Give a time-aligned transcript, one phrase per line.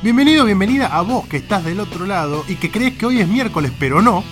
[0.00, 3.26] Bienvenido, bienvenida a vos que estás del otro lado y que crees que hoy es
[3.26, 4.22] miércoles, pero no.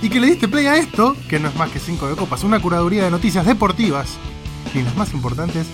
[0.00, 2.44] Y que le diste play a esto, que no es más que 5 de copas,
[2.44, 4.16] una curaduría de noticias deportivas,
[4.74, 5.66] ni las más importantes,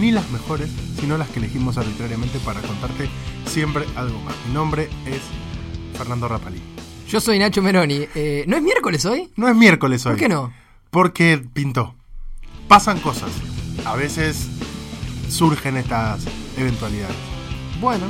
[0.00, 0.70] ni las mejores,
[1.00, 3.10] sino las que elegimos arbitrariamente para contarte
[3.44, 4.36] siempre algo más.
[4.46, 5.20] Mi nombre es
[5.98, 6.62] Fernando Rapalí.
[7.08, 8.06] Yo soy Nacho Meroni.
[8.14, 9.30] Eh, ¿No es miércoles hoy?
[9.34, 10.12] No es miércoles hoy.
[10.12, 10.52] ¿Por qué no?
[10.90, 11.96] Porque pintó.
[12.68, 13.32] Pasan cosas.
[13.84, 14.46] A veces
[15.28, 16.20] surgen estas
[16.56, 17.16] eventualidades.
[17.80, 18.06] Bueno,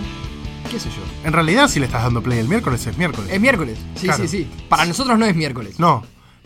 [0.70, 1.02] qué sé yo.
[1.24, 3.30] En realidad, si le estás dando play el miércoles, es miércoles.
[3.32, 3.78] Es miércoles.
[3.96, 4.22] Sí, Claro.
[4.22, 4.50] sí, sí.
[4.68, 5.78] Para nosotros no es miércoles.
[5.80, 6.04] No,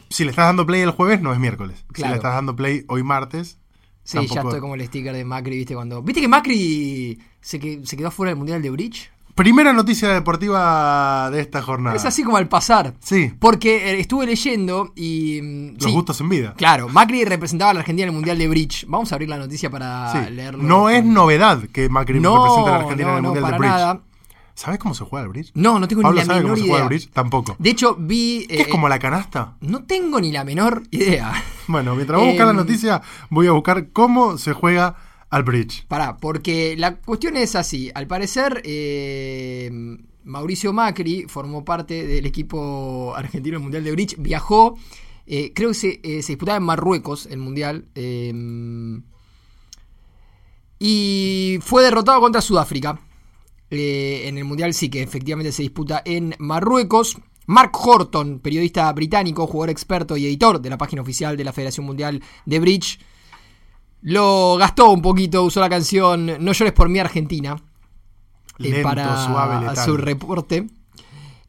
[0.09, 1.84] si le estás dando play el jueves, no es miércoles.
[1.88, 2.12] Si Claro.
[2.12, 3.59] le estás dando play hoy martes,
[4.06, 5.74] Sí, ya estoy como el sticker de Macri, ¿viste?
[5.74, 6.02] Cuando.
[6.02, 9.10] ¿Viste que Macri se, que- se quedó fuera del Mundial de Bridge?
[9.34, 11.97] Primera noticia deportiva de esta jornada.
[11.97, 12.95] Es así como al pasar.
[13.00, 15.41] Sí, Porque eh, estuve leyendo y.
[15.42, 16.55] mm, los sí, gustos en vida.
[16.56, 18.84] Claro, Macri representaba a la Argentina en el Mundial de Bridge.
[18.88, 20.30] Vamos a abrir la noticia para Sí.
[20.33, 20.62] leerlo.
[20.62, 23.42] No es novedad que Macri No, represente a la Argentina no, en el no, Mundial
[23.42, 23.72] para de Bridge.
[23.72, 24.00] nada.
[24.55, 25.50] ¿Sabes cómo se juega el bridge?
[25.55, 27.56] No, no tengo Pablo ni la sabe cómo se juega el bridge, tampoco.
[27.58, 28.47] De hecho, vi.
[28.48, 29.56] ¿Qué es eh, como la canasta?
[29.60, 31.33] No tengo ni la menor idea.
[31.66, 34.97] Bueno, mientras vos buscas la Em, noticia, voy a buscar cómo se juega
[35.30, 35.86] al bridge.
[35.88, 37.91] Pará, porque la cuestión es así.
[37.94, 39.70] Al parecer, eh,
[40.25, 44.16] Mauricio Macri formó parte del equipo argentino del Mundial de Bridge.
[44.19, 44.77] Viajó,
[45.27, 47.86] eh, creo que se, eh, se disputaba en Marruecos el Mundial.
[47.94, 49.00] eh,
[50.78, 53.00] y fue derrotado contra Sudáfrica.
[53.78, 57.19] Eh, en el Mundial sí que efectivamente se disputa en Marruecos.
[57.47, 61.84] Mark Horton, periodista británico, jugador experto y editor de la página oficial de la Federación
[61.84, 62.98] Mundial de Bridge,
[64.00, 67.56] lo gastó un poquito, usó la canción No llores por mi Argentina
[68.58, 70.66] eh, para suave, su reporte.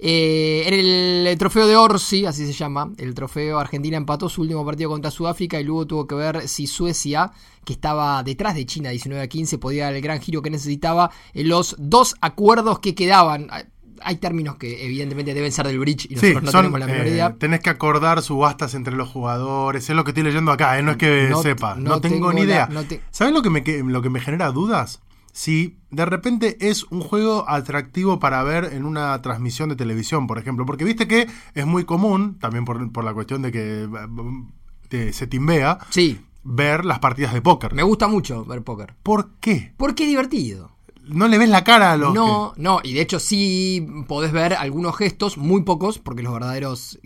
[0.08, 4.64] Eh, en el trofeo de Orsi, así se llama, el trofeo Argentina empató su último
[4.64, 7.31] partido contra Sudáfrica y luego tuvo que ver si Suecia,
[7.64, 11.09] que estaba detrás de China 19 a 15, podía dar el gran giro que necesitaba
[11.33, 13.48] en los dos acuerdos que quedaban.
[14.02, 16.86] Hay- términos que evidentemente deben ser del bridge y Sí, nosotros no son, tenemos la
[16.86, 17.36] menor eh, idea.
[17.39, 19.89] tenés que acordar subastas entre los jugadores.
[19.89, 21.73] Es lo que estoy leyendo acá, eh, no es que No- sepa.
[21.73, 22.70] No, no tengo, tengo ni idea.
[22.87, 25.02] te- ¿Sabes lo que, me, lo que me genera dudas?
[25.38, 30.38] Si de repente es un juego atractivo para ver en una transmisión de televisión, por
[30.40, 30.66] ejemplo.
[30.66, 33.86] Porque viste que es muy común, también por, por la cuestión de que
[34.88, 37.73] te- se timbea, Sí, ver las partidas de póker.
[37.73, 38.96] me gusta mucho ver póker.
[39.04, 39.73] ¿Por qué?
[39.76, 40.72] Porque es divertido.
[41.04, 44.54] No le ves la cara a los No, no, y de hecho sí podés ver
[44.54, 46.98] algunos gestos, muy pocos, porque los verdaderos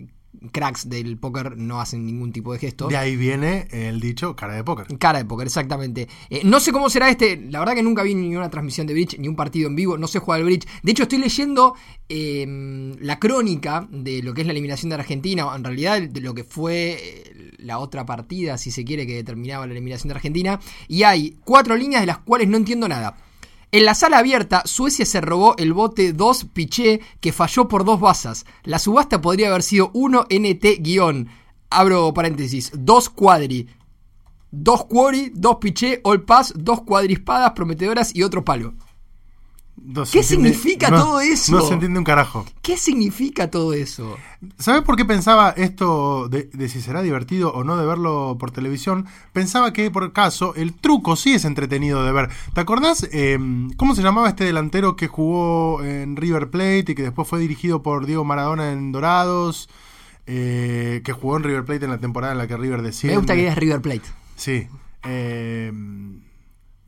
[0.52, 2.88] cracks del póker no hacen ningún tipo de gesto.
[2.88, 4.86] De ahí viene el dicho cara de póker.
[4.98, 6.08] Cara de póker, exactamente.
[6.28, 7.36] Eh, no sé cómo será este.
[7.50, 9.98] La verdad que nunca vi ni una transmisión de bridge, ni un partido en vivo.
[9.98, 10.66] No sé jugar al bridge.
[10.82, 11.74] De hecho, estoy leyendo
[12.08, 15.50] eh, la crónica de lo que es la eliminación de Argentina.
[15.54, 19.66] En realidad, de lo que fue eh, la otra partida, si se quiere, que determinaba
[19.66, 20.60] la eliminación de Argentina.
[20.88, 23.16] Y hay cuatro líneas de las cuales no entiendo nada.
[23.72, 28.00] En la sala abierta, Suecia se robó el bote 2 Piché que falló por dos
[28.00, 28.44] basas.
[28.64, 31.28] La subasta podría haber sido 1 NT guion.
[31.70, 33.68] Abro paréntesis, 2 cuadri.
[34.52, 38.74] Dos quarry, dos piché, all pass, dos cuadrispadas prometedoras y otro palo.
[39.82, 41.52] No ¿Qué entiende- significa no- todo eso?
[41.52, 42.44] No se entiende un carajo.
[42.62, 44.16] ¿Qué significa todo eso?
[44.58, 48.50] ¿Sabes por qué pensaba esto de, de si será divertido o no de verlo por
[48.50, 49.06] televisión?
[49.32, 52.28] Pensaba que, por caso, el truco sí es entretenido de ver.
[52.54, 53.38] ¿Te acordás eh,
[53.76, 57.82] cómo se llamaba este delantero que jugó en River Plate y que después fue dirigido
[57.82, 59.68] por Diego Maradona en Dorados?
[60.26, 63.14] Eh, que jugó en River Plate en la temporada en la que River desciende.
[63.16, 64.02] Me gusta que eres River Plate.
[64.36, 64.68] Sí.
[65.04, 65.72] Eh,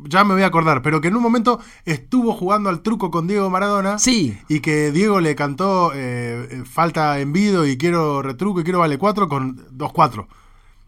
[0.09, 3.27] ya me voy a acordar, pero que en un momento estuvo jugando al truco con
[3.27, 3.99] Diego Maradona.
[3.99, 4.37] Sí.
[4.49, 8.99] Y que Diego le cantó eh, eh, falta envido y quiero retruco y quiero vale
[8.99, 10.27] 4 con 2-4.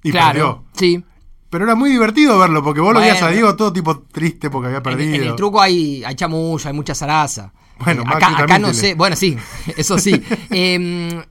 [0.03, 0.33] Y claro.
[0.33, 0.65] perdió.
[0.75, 1.05] Sí.
[1.51, 4.67] Pero era muy divertido verlo porque vos lo veías a Diego todo tipo triste porque
[4.69, 5.15] había perdido.
[5.15, 7.53] en el truco hay, hay chamulla, hay mucha zaraza.
[7.79, 8.75] Bueno, Eh, acá, no tiene.
[8.75, 8.95] sé.
[8.95, 9.37] Bueno, sí,
[9.77, 10.21] eso sí.
[10.51, 11.23] Em,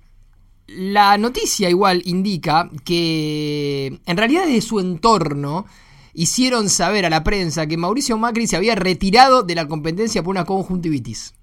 [0.68, 5.66] la noticia igual indica que en realidad de su entorno
[6.14, 10.32] hicieron saber a la prensa que Mauricio Macri se había retirado de la competencia por
[10.32, 11.34] una conjuntivitis.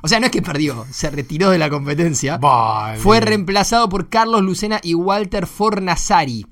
[0.00, 2.38] O sea, no es que perdió, se retiró de la competencia.
[2.38, 2.98] Vale.
[2.98, 6.46] Fue reemplazado por Carlos Lucena y Walter Fornazari.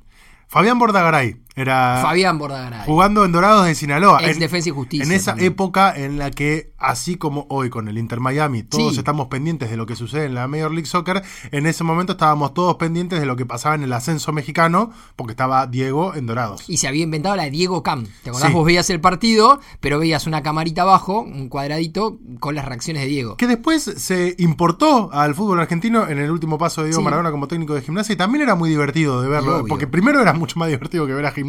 [0.49, 2.83] Fabián Bordagaray era Fabián Bordagaray.
[2.87, 4.21] jugando en Dorados de Sinaloa.
[4.23, 5.53] Ex En- Defensa y Justicia En esa también.
[5.53, 8.99] época en la que, así como hoy con el Inter Miami, todos Sí.
[8.99, 12.53] estamos pendientes de lo que sucede en la Major League Soccer, en ese momento estábamos
[12.55, 16.63] todos pendientes de lo que pasaba en el ascenso mexicano, porque estaba Diego en Dorados.
[16.69, 18.07] Y se había inventado la de Diego Cam.
[18.23, 18.49] ¿Te acordás?
[18.51, 18.55] Sí.
[18.55, 23.09] Vos veías el partido, pero veías una camarita abajo, un cuadradito, con las reacciones de
[23.09, 23.37] Diego.
[23.39, 27.05] Que después se importó al fútbol argentino en el último paso de Diego Sí.
[27.05, 29.67] Maradona como técnico de gimnasia y también era muy divertido de verlo, obvio.
[29.69, 31.46] porque primero era mucho más divertido que ver a gimnasia.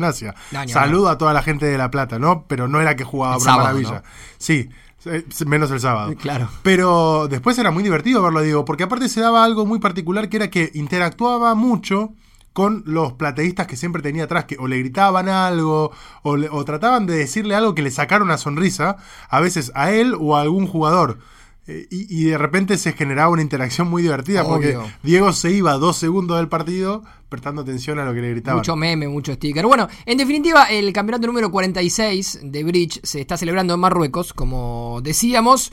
[0.51, 2.45] No, ni Saludo a toda la gente de La Plata, ¿no?
[2.47, 3.91] Pero no era que jugaba El una sábado, maravilla.
[3.95, 4.01] ¿no?
[4.37, 4.69] Sí,
[5.05, 6.13] Eh, Menos el sábado.
[6.19, 6.49] Claro.
[6.63, 10.37] Pero después era muy divertido verlo, digo, porque aparte se daba algo muy particular que
[10.37, 12.13] era que interactuaba mucho
[12.51, 15.91] con los plateístas que siempre tenía atrás, que o le gritaban algo,
[16.23, 18.97] o, le- o trataban de decirle algo que le sacara una sonrisa,
[19.29, 21.19] a veces a él o a algún jugador.
[21.67, 24.77] Eh, Y, y de repente se generaba una interacción muy divertida, porque.
[25.03, 28.59] Diego se iba dos segundos del partido prestando atención a lo que le gritaban.
[28.59, 29.65] Mucho meme, mucho sticker.
[29.65, 35.01] Bueno, en definitiva, el campeonato número 46 de Bridge se está celebrando en Marruecos, como
[35.03, 35.71] decíamos,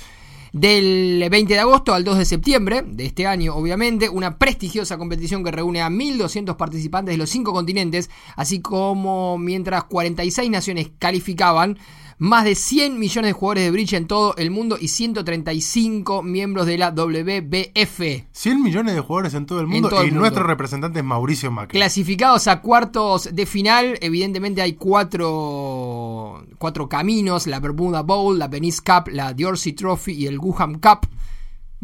[0.53, 4.09] del 20 de agosto al 2 de septiembre de este año, obviamente.
[4.09, 9.85] Una prestigiosa competición que reúne a 1.200 participantes de los cinco continentes, así como mientras
[9.85, 11.79] 46 naciones calificaban.
[12.19, 16.67] Más de 100 millones de jugadores de Bridge en todo el mundo y 135 miembros
[16.67, 18.27] de la WBF.
[18.31, 20.21] 100 millones de jugadores en todo el mundo todo el y mundo.
[20.21, 21.77] nuestro representante es Mauricio Macri.
[21.79, 28.81] Clasificados a cuartos de final, evidentemente hay cuatro, cuatro caminos, la Bermuda Bowl, la Venice
[28.85, 31.09] Cup, la Dorsey Trophy y el Guham Cup.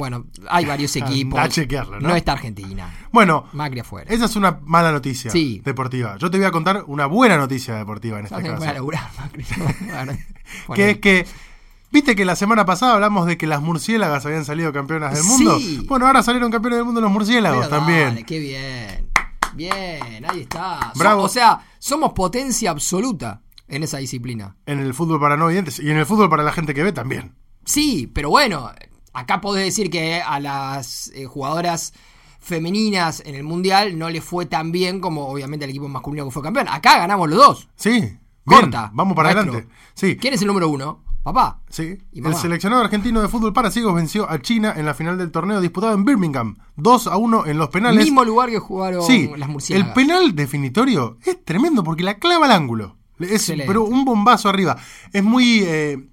[0.00, 1.38] Bueno, hay varios equipos.
[1.38, 2.14] A chequearlo, ¿no?
[2.17, 2.93] está Argentina.
[3.12, 4.12] Bueno, Macri afuera.
[4.12, 5.61] esa es una mala noticia Sí.
[5.64, 6.17] deportiva.
[6.17, 8.73] Yo te voy a contar una buena noticia deportiva en este ¿Sabes que caso.
[8.75, 9.44] laburar, Macri?
[10.67, 11.26] Bueno, que es que,
[11.93, 15.58] viste que la semana pasada hablamos de que las murciélagas habían salido campeonas del mundo.
[15.58, 15.85] Sí.
[15.87, 18.05] Bueno, ahora salieron campeones del mundo los murciélagos pero también.
[18.08, 19.11] dale, qué bien.
[19.55, 20.93] Bien, ahí está.
[20.96, 21.23] Bravo.
[21.25, 24.56] O sea, somos potencia absoluta en esa disciplina.
[24.67, 26.93] En el fútbol para no videntes y en el fútbol para la gente que ve
[26.93, 27.35] también.
[27.64, 28.70] Sí, pero bueno,
[29.12, 31.93] acá podés decir que a las eh, jugadoras
[32.39, 36.31] femeninas en el Mundial no le fue tan bien como obviamente al equipo masculino que
[36.31, 36.69] fue campeón.
[36.69, 37.69] Acá ganamos los dos.
[37.77, 37.91] Sí.
[38.01, 38.91] bien, Corta.
[38.95, 39.53] Vamos para maestro.
[39.53, 39.75] adelante.
[39.95, 40.17] Sí.
[40.17, 41.03] ¿Quién es el número uno?
[41.23, 41.61] Papá.
[41.69, 41.99] Sí.
[42.12, 45.31] Y El seleccionado argentino de fútbol para ciegos venció a China en la final del
[45.31, 46.56] torneo disputado en Birmingham.
[46.77, 48.03] 2 a 1 en los penales.
[48.03, 49.95] Mismo lugar que jugaron Sí, las el murciélagas.
[49.95, 52.97] penal definitorio es tremendo porque la clava al ángulo.
[53.19, 53.67] Es Excelente.
[53.67, 54.79] pero un bombazo arriba.
[55.13, 56.09] Es muy eh,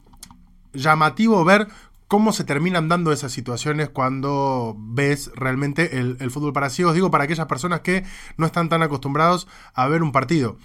[0.74, 1.70] llamativo ver
[2.08, 6.94] cómo se terminan dando esas situaciones cuando ves realmente el, el fútbol para ciegos.
[6.94, 8.06] Digo, para aquellas personas que
[8.38, 10.58] no están tan acostumbrados a ver un partido.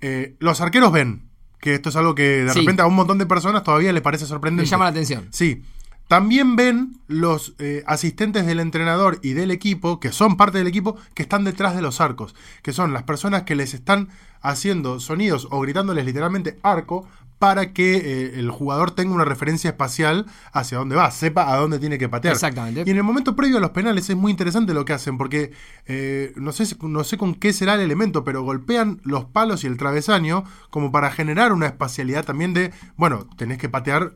[0.00, 1.28] Eh, los arqueros ven
[1.60, 2.58] que esto es algo que de Sí.
[2.60, 4.66] repente a un montón de personas todavía les parece sorprendente.
[4.66, 5.28] Me llama la atención.
[5.30, 5.62] Sí.
[6.08, 10.96] También ven los eh, asistentes del entrenador y del equipo, que son parte del equipo,
[11.14, 14.08] que están detrás de los arcos, que son las personas que les están
[14.42, 17.06] haciendo sonidos o gritándoles literalmente arco
[17.42, 21.80] para que eh, el jugador tenga una referencia espacial hacia dónde va, sepa a dónde
[21.80, 22.34] tiene que patear.
[22.34, 22.84] Exactamente.
[22.86, 25.50] Y en el momento previo a los penales es muy interesante lo que hacen, porque
[25.86, 29.66] eh, no, sé, no sé con qué será el elemento, pero golpean los palos y
[29.66, 34.12] el travesaño como para generar una espacialidad también de, bueno, tenés que patear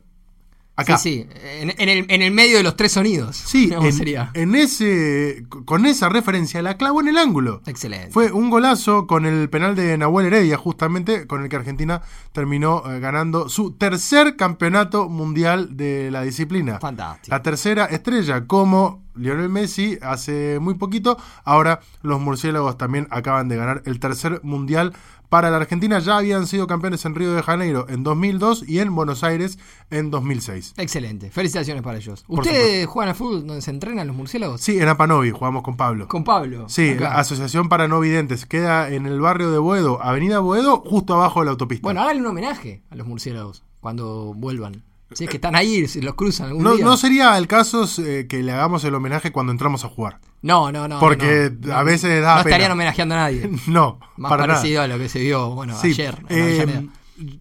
[0.77, 0.99] acá.
[0.99, 1.39] Sí, sí.
[1.61, 3.37] En, en el, en el medio de los tres sonidos.
[3.37, 4.31] Sí, ¿Cómo en, sería?
[4.35, 7.63] en ese, con esa referencia la clavó en el ángulo.
[7.67, 8.11] Excelente.
[8.13, 12.03] Fue un golazo con el penal de Nahuel Heredia, justamente, con el que Argentina
[12.33, 16.79] terminó eh, ganando su tercer campeonato mundial de la disciplina.
[16.79, 17.35] Fantástico.
[17.35, 21.17] La tercera estrella, como Lionel Messi hace muy poquito.
[21.45, 24.93] Ahora los murciélagos también acaban de ganar el tercer mundial
[25.29, 25.99] para la Argentina.
[25.99, 29.59] Ya habían sido campeones en Río de Janeiro en 2002 y en Buenos Aires
[29.91, 30.75] en 2006.
[30.77, 31.31] Excelente.
[31.31, 32.25] Felicitaciones para ellos.
[32.29, 34.61] ¿Ustedes juegan al fútbol donde se entrenan los murciélagos?
[34.61, 36.09] Sí, en Apanovi jugamos con Pablo.
[36.09, 36.69] Con Pablo.
[36.69, 37.01] Sí, acá.
[37.05, 38.47] la Asociación para No Videntes.
[38.47, 41.83] Queda en el barrio de Boedo, Avenida Boedo, justo abajo de la autopista.
[41.83, 44.83] Bueno, háganle un homenaje a los murciélagos cuando vuelvan.
[45.13, 46.85] Si es que están ahí, si los cruzan algún no, día.
[46.85, 50.19] no sería el caso eh, que le hagamos el homenaje cuando entramos a jugar.
[50.43, 50.99] no, no, no.
[50.99, 51.75] Porque no, no.
[51.77, 52.51] a veces da No pena.
[52.57, 53.49] estarían homenajeando a nadie.
[53.69, 54.59] No, Más para nada.
[54.59, 56.23] parecido a lo que se vio, bueno, Sí, ayer.
[56.29, 56.89] eh,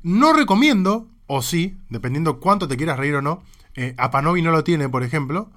[0.03, 3.41] no recomiendo, o sí, dependiendo cuánto te quieras reír o no,
[3.75, 5.50] eh, Apanovi no lo tiene, por ejemplo,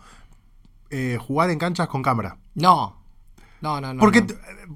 [0.90, 2.38] eh, jugar en canchas con cámara.
[2.54, 2.96] No.
[3.60, 4.00] No, no, no.
[4.00, 4.24] Porque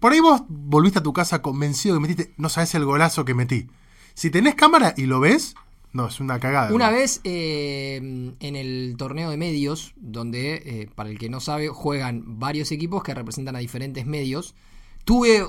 [0.01, 3.33] por ahí vos volviste a tu casa convencido que metiste, no sabes el golazo que
[3.35, 3.69] metí.
[4.15, 5.55] Si tenés cámara y lo ves,
[5.93, 6.73] no, es una cagada.
[6.73, 6.97] Una ¿no?
[6.97, 12.39] vez eh, en el torneo de medios, donde, eh, para el que no sabe, juegan
[12.39, 14.55] varios equipos que representan a diferentes medios,
[15.05, 15.45] tuve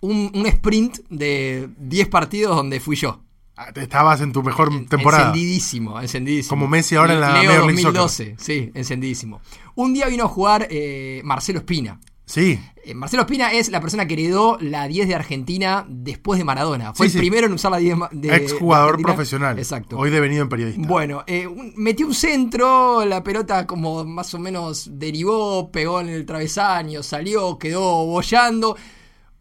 [0.00, 3.20] un, un sprint de 10 partidos donde fui yo.
[3.56, 5.28] Ah, Estabas en tu mejor temporada.
[5.28, 6.50] Encendidísimo, encendidísimo.
[6.50, 9.40] Como Messi ahora en la Leo Major League 2012, sí, encendidísimo.
[9.74, 11.98] Un día vino a jugar eh, Marcelo Espina.
[12.26, 16.44] Sí, Eh, Marcelo Espina es la persona que heredó la 10 de Argentina después de
[16.44, 16.92] Maradona.
[16.94, 17.18] Fue Sí, sí.
[17.18, 19.58] el primero en usar la 10 ma- de, ex jugador profesional.
[19.58, 19.98] Exacto.
[19.98, 20.86] Hoy devenido en periodista.
[20.86, 26.08] Bueno, eh, un- metió un centro, la pelota como más o menos derivó, pegó en
[26.10, 28.76] el travesaño, salió, quedó bollando.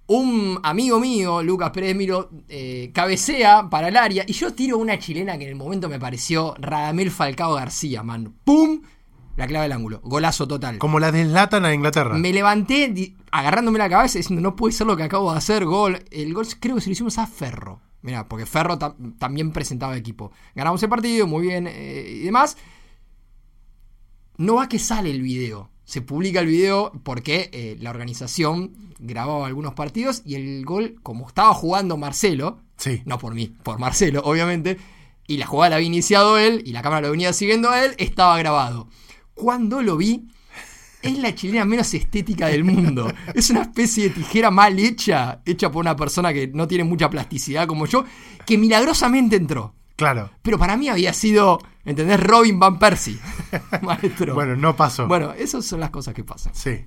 [0.08, 5.00] Un amigo mío, Lucas Pérez Miro, eh, cabecea para el área y yo tiro una
[5.00, 8.34] chilena que en el momento me pareció Radamel Falcao García, man.
[8.44, 8.82] ¡Pum!
[9.36, 10.00] La clave del ángulo.
[10.04, 10.78] Golazo total.
[10.78, 12.16] Como la deslatan a Inglaterra.
[12.16, 16.04] Me levanté agarrándome la cabeza diciendo, no puede ser lo que acabo de hacer, gol.
[16.12, 17.82] El gol creo que se lo hicimos a Ferro.
[18.02, 20.32] Mirá, porque Ferro también presentaba equipo.
[20.54, 22.56] Ganamos el partido, muy bien eh, y demás.
[24.38, 25.70] No va que sale el video.
[25.86, 31.28] Se publica el video porque eh, la organización grababa algunos partidos y el gol, como
[31.28, 33.02] estaba jugando Marcelo, sí.
[33.06, 34.78] no por mí, por Marcelo, obviamente,
[35.28, 37.96] y la jugada la había iniciado él y la cámara lo venía siguiendo a él,
[37.98, 38.88] estaba grabado.
[39.36, 40.28] Cuando lo vi,
[41.02, 43.12] es la chilena menos estética del mundo.
[43.34, 47.10] Es una especie de tijera mal hecha, hecha por una persona que no tiene mucha
[47.10, 48.06] plasticidad como yo,
[48.46, 49.76] que milagrosamente entró.
[49.96, 50.32] Claro.
[50.42, 52.20] Pero para mí había sido, ¿entendés?
[52.20, 53.20] Robin Van Persie,
[53.82, 54.34] maestro.
[54.34, 55.08] bueno, no pasó.
[55.08, 56.56] Bueno, esas son las cosas que pasan.
[56.56, 56.86] Sí.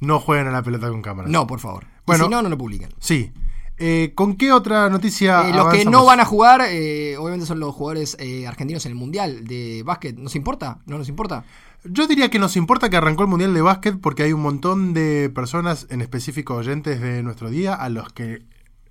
[0.00, 1.28] No jueguen a la pelota con cámara.
[1.28, 1.86] No, por favor.
[2.04, 2.90] Bueno, si no, no lo publiquen.
[2.98, 3.32] Sí.
[3.78, 5.48] Eh, ¿Con qué otra noticia?
[5.48, 8.98] Eh, los que no van a jugar, eh, obviamente son los jugadores argentinos en el
[8.98, 10.16] Mundial de básquet.
[10.16, 10.80] ¿Nos importa?
[10.86, 11.44] ¿No nos importa?
[11.84, 14.94] Yo diría que nos importa que arrancó el Mundial de Básquet porque hay un montón
[14.94, 18.42] de personas, en específico oyentes de nuestro día, a los que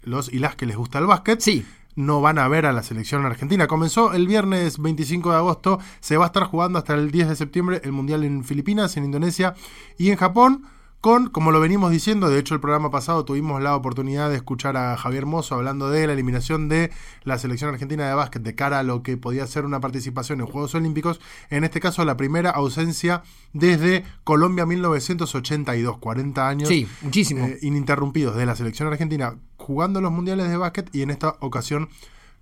[0.03, 1.39] los y las que les gusta el básquet.
[1.39, 3.67] Sí no van a ver a la selección argentina.
[3.67, 7.35] Comenzó el viernes 25 de agosto, se va a estar jugando hasta el 10 de
[7.35, 9.55] septiembre el Mundial en Filipinas, en Indonesia
[9.97, 10.63] y en Japón
[11.01, 14.77] con, como lo venimos diciendo, de hecho el programa pasado tuvimos la oportunidad de escuchar
[14.77, 16.91] a Javier Mozo hablando de la eliminación de
[17.23, 20.45] la selección argentina de básquet de cara a lo que podía ser una participación en
[20.45, 27.47] Juegos Olímpicos, en este caso la primera ausencia desde Colombia 1982, 40 años sí, muchísimo.
[27.47, 31.89] Eh, ininterrumpidos de la selección argentina jugando los mundiales de básquet y en esta ocasión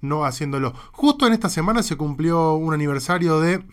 [0.01, 0.73] no haciéndolo.
[0.91, 3.63] Justo en esta semana se cumplió un aniversario de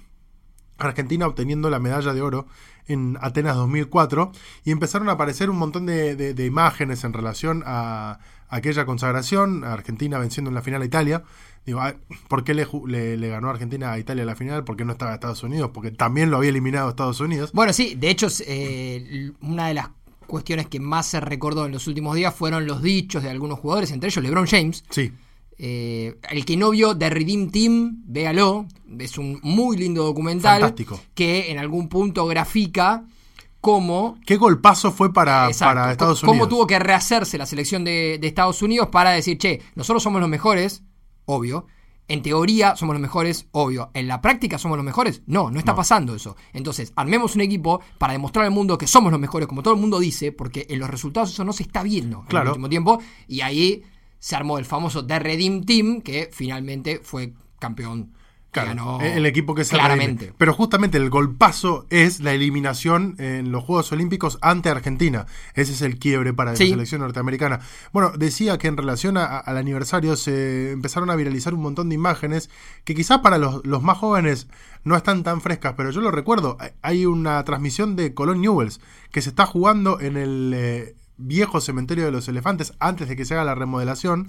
[0.79, 2.47] Argentina obteniendo la medalla de oro
[2.89, 4.33] en Atenas 2004
[4.65, 10.51] y empezaron a aparecer un montón de, imágenes en relación a, aquella consagración, Argentina venciendo
[10.51, 11.25] en la final a Italia.
[11.65, 11.81] Digo,
[12.29, 14.63] ¿por qué le, le, ganó Argentina a Italia la final?
[14.63, 15.71] ¿Por qué no estaba Estados Unidos?
[15.75, 17.51] Porque también lo había eliminado Estados Unidos.
[17.53, 19.89] Bueno, sí, de hecho, eh, una de las
[20.29, 23.91] cuestiones que más se recordó en los últimos días fueron los dichos de algunos jugadores,
[23.91, 24.85] entre ellos LeBron James.
[24.91, 25.13] Sí
[25.59, 28.67] eh, el que no vio The Redeem Team, véalo.
[28.99, 30.75] Es un muy lindo documental.
[31.15, 33.05] Que en algún punto grafica
[33.61, 34.19] cómo.
[34.27, 36.39] ¿Qué golpazo fue para, para Estados Unidos?
[36.39, 40.31] Cómo tuvo que rehacerse la selección de, Estados Unidos para decir, che, nosotros somos los
[40.31, 40.83] mejores,
[41.25, 41.67] obvio.
[42.09, 43.91] En teoría somos los mejores, obvio.
[43.93, 45.23] En la práctica somos los mejores.
[45.27, 46.37] No, no está pasando eso.
[46.53, 49.81] Entonces, armemos un equipo para demostrar al mundo que somos los mejores, como todo el
[49.81, 53.01] mundo dice, porque en los resultados eso no se está viendo en el último tiempo.
[53.27, 53.83] Y ahí
[54.27, 58.11] se armó el famoso The Redeem Team, que finalmente fue campeón.
[58.53, 60.33] ganó el equipo que se claramente.
[60.37, 65.27] Pero justamente el golpazo es la eliminación en los Juegos Olímpicos ante Argentina.
[65.55, 67.61] Ese es el quiebre para la selección norteamericana.
[67.93, 72.51] Bueno, decía que en relación al aniversario se empezaron a viralizar un montón de imágenes
[72.83, 74.49] que quizás para los, más jóvenes
[74.83, 76.59] no están tan frescas, pero yo lo recuerdo.
[76.83, 78.81] Hay una transmisión de Colón Newells
[79.13, 80.53] que se está jugando en el...
[80.53, 84.27] Eh, viejo cementerio de los elefantes antes de que se haga la remodelación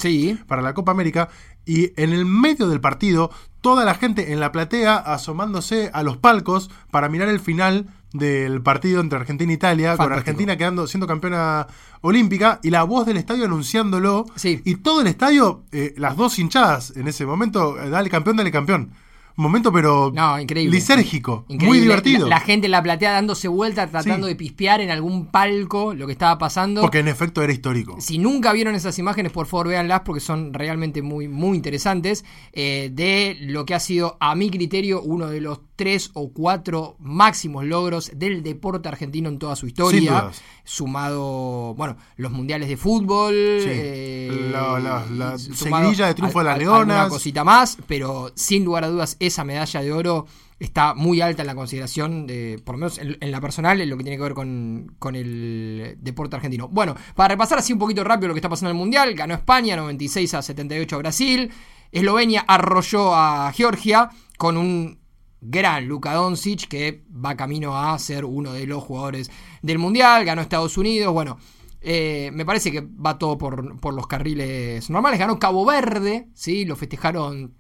[0.48, 1.30] para la Copa América
[1.66, 3.30] y en el medio del partido
[3.62, 8.62] toda la gente en la platea asomándose a los palcos para mirar el final del
[8.62, 11.68] partido entre Argentina e Italia, con Argentina quedando siendo campeona
[12.02, 16.96] olímpica y la voz del estadio anunciándolo y todo el estadio, eh, las dos hinchadas
[16.96, 18.92] en ese momento, dale campeón, dale campeón
[19.38, 20.76] momento, pero no, increíble.
[20.76, 22.28] lisérgico, muy divertido.
[22.28, 26.14] La, gente en la platea dándose vuelta, tratando de pispear en algún palco lo que
[26.14, 26.82] estaba pasando.
[26.82, 27.98] Porque en efecto era histórico.
[28.00, 32.26] Si nunca vieron esas imágenes, por favor véanlas porque son realmente muy, muy interesantes.
[32.54, 36.98] Eh, de lo que ha sido, a mi criterio, uno de los tres o cuatro
[37.00, 40.32] máximos logros del deporte argentino en toda su historia.
[40.64, 43.34] Sumado, bueno, los mundiales de fútbol.
[43.36, 47.06] Eh, la, seguidilla de triunfo de las Leonas.
[47.06, 50.26] Una cosita más, pero sin lugar a dudas, esa medalla de oro
[50.60, 53.98] está muy alta en la consideración, de, por lo menos en, la personal, en lo
[53.98, 56.68] que tiene que ver con, con, el deporte argentino.
[56.68, 59.36] Bueno, para repasar así un poquito rápido lo que está pasando en el Mundial, ganó
[59.36, 61.52] España 96 a 78 a Brasil,
[61.92, 65.00] Eslovenia arrolló a Georgia con un
[65.40, 69.30] gran Luka Doncic que va camino a ser uno de los jugadores
[69.62, 71.38] del Mundial, ganó Estados Unidos, bueno,
[71.82, 76.66] eh, me parece que va todo por, por, los carriles normales, ganó Cabo Verde, ¿sí?
[76.66, 77.54] lo festejaron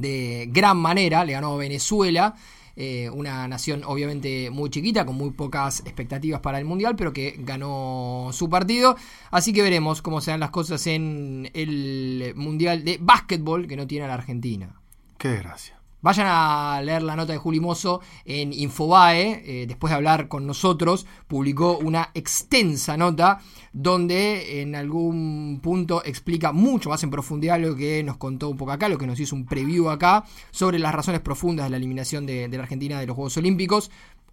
[0.00, 2.34] de gran manera, le ganó Venezuela.
[2.80, 7.34] Eh, una nación obviamente muy chiquita, con muy pocas expectativas para el Mundial, pero que
[7.38, 8.96] ganó su partido.
[9.32, 13.88] Así que veremos cómo se dan las cosas en el Mundial de Básquetbol que no
[13.88, 14.80] tiene a la Argentina.
[15.18, 15.77] Qué desgracia.
[16.00, 20.46] Vayan a leer la nota de Juli Mozo en Infobae, eh, después de hablar con
[20.46, 23.40] nosotros, publicó una extensa nota
[23.72, 28.70] donde en algún punto explica mucho más en profundidad lo que nos contó un poco
[28.70, 32.26] acá, lo que nos hizo un preview acá, sobre las razones profundas de la eliminación
[32.26, 33.90] de, la Argentina de los Juegos Olímpicos,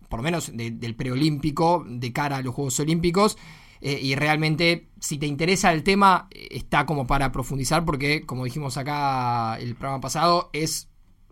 [0.08, 3.38] por lo menos del preolímpico, de cara a los Juegos Olímpicos.
[3.82, 8.46] eh, y realmente, si te interesa el tema, eh, está como para profundizar, porque, como
[8.46, 10.90] dijimos acá el programa pasado, es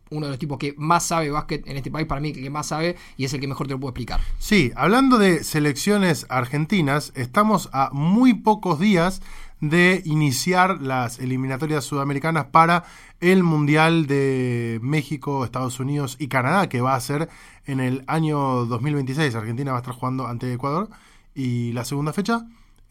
[0.10, 2.68] uno de los tipos que más sabe básquet en este país, para mí que más
[2.68, 4.22] sabe y es el que mejor te lo puedo explicar.
[4.38, 9.22] Sí, hablando de selecciones argentinas, estamos a muy pocos días
[9.70, 12.84] de iniciar las eliminatorias sudamericanas para
[13.22, 17.30] el Mundial de México, Estados Unidos y Canadá, que va a ser
[17.66, 19.34] en el año 2026.
[19.36, 20.90] Argentina va a estar jugando ante Ecuador.
[21.34, 22.46] Y la segunda fecha,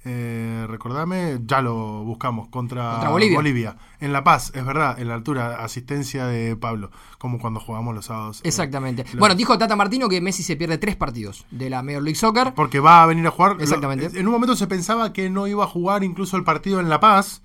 [0.05, 3.77] eh, recordame, ya lo buscamos contra, Contra Bolivia.
[4.01, 8.07] En La Paz, es verdad, en la altura, asistencia de Pablo, como cuando jugamos los
[8.07, 8.39] sábados.
[8.39, 9.05] eh, Exactamente.
[9.19, 12.53] Bueno, dijo Tata Martino que Messi se pierde tres partidos de la Major League Soccer.
[12.55, 13.57] Porque va a venir a jugar.
[13.61, 14.11] Exactamente.
[14.13, 16.89] Lo- En un momento se pensaba que no iba a jugar incluso el partido en
[16.89, 17.43] La Paz,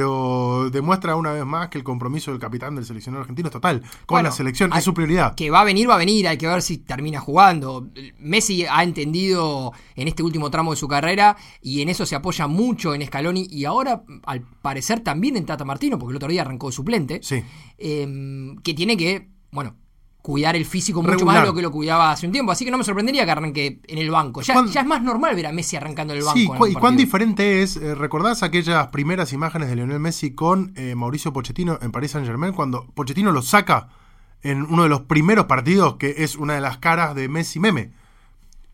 [0.00, 3.80] pero demuestra una vez más que el compromiso del capitán del seleccionado argentino es total.
[4.06, 5.34] Con Bueno, la selección, hay- es su prioridad.
[5.34, 7.88] Que va a venir, va a venir, hay que ver si termina jugando.
[8.20, 12.46] Messi ha entendido en este último tramo de su carrera y en eso se apoya
[12.46, 16.42] mucho en Scaloni y ahora, al parecer, también en Tata Martino, porque el otro día
[16.42, 17.42] arrancó de suplente, Sí.
[17.78, 19.74] eh, que tiene que, bueno,
[20.22, 21.34] cuidar el físico mucho Regular.
[21.36, 22.52] más de lo que lo cuidaba hace un tiempo.
[22.52, 24.42] Así que no me sorprendería que arranque en el banco.
[24.42, 26.38] Ya, ¿Cuán- ya es más normal ver a Messi arrancando en el banco.
[26.38, 30.72] Sí, en y cuán diferente es, eh, ¿recordás aquellas primeras imágenes de Lionel Messi con
[30.76, 32.52] eh, Mauricio Pochettino en Paris Saint Germain?
[32.52, 33.88] Cuando Pochettino lo saca
[34.42, 37.92] en uno de los primeros partidos, que es una de las caras de Messi meme.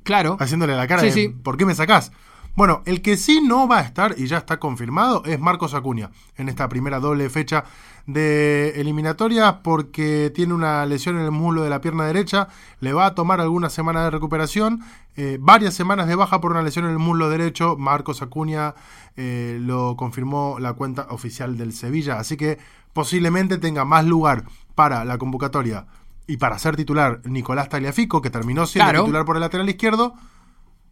[0.03, 0.37] Claro.
[0.39, 1.29] haciéndole la cara Sí, de sí.
[1.31, 2.13] ¿por qué me sacás?
[2.57, 6.11] Bueno, el que sí no va a estar, y ya está confirmado, es Marcos Acuña,
[6.39, 7.65] en esta primera doble fecha
[8.07, 12.49] de eliminatoria, porque tiene una lesión en el muslo de la pierna derecha,
[12.81, 14.81] le va a tomar algunas semanas de recuperación,
[15.17, 18.75] eh, varias semanas de baja por una lesión en el muslo derecho, Marcos Acuña
[19.17, 22.59] eh, lo confirmó la cuenta oficial del Sevilla, así que
[22.95, 24.45] posiblemente tenga más lugar
[24.75, 25.87] para la convocatoria
[26.27, 29.05] y para ser titular Nicolás Tagliafico, que terminó siendo Claro.
[29.05, 30.15] titular por el lateral izquierdo,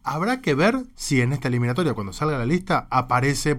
[0.05, 3.59] Habrá que ver si en esta eliminatoria, cuando salga la lista, aparece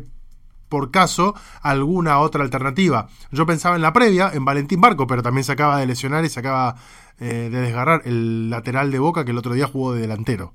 [0.69, 3.07] por caso alguna otra alternativa.
[3.31, 6.29] Yo pensaba en la previa, en Valentín Barco, pero también se acaba de lesionar y
[6.29, 6.75] se acaba
[7.19, 10.53] eh, de desgarrar el lateral de Boca que el otro día jugó de delantero.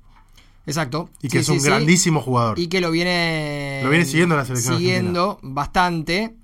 [0.65, 1.09] Exacto.
[1.21, 1.67] Y que Sí, es un sí, sí.
[1.67, 2.59] grandísimo jugador.
[2.59, 3.81] Y que lo viene.
[3.83, 6.35] Lo viene siguiendo la selección Siguiendo bastante.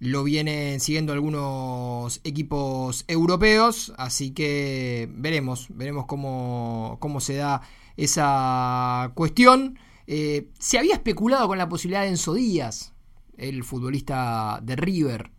[0.00, 3.94] Lo vienen siguiendo algunos equipos europeos.
[3.96, 5.68] Así que veremos.
[5.70, 7.62] Veremos cómo, cómo se da
[7.96, 9.78] esa cuestión.
[10.06, 12.92] Eh, se había especulado con la posibilidad de Enzo Díaz,
[13.36, 15.30] el futbolista de River,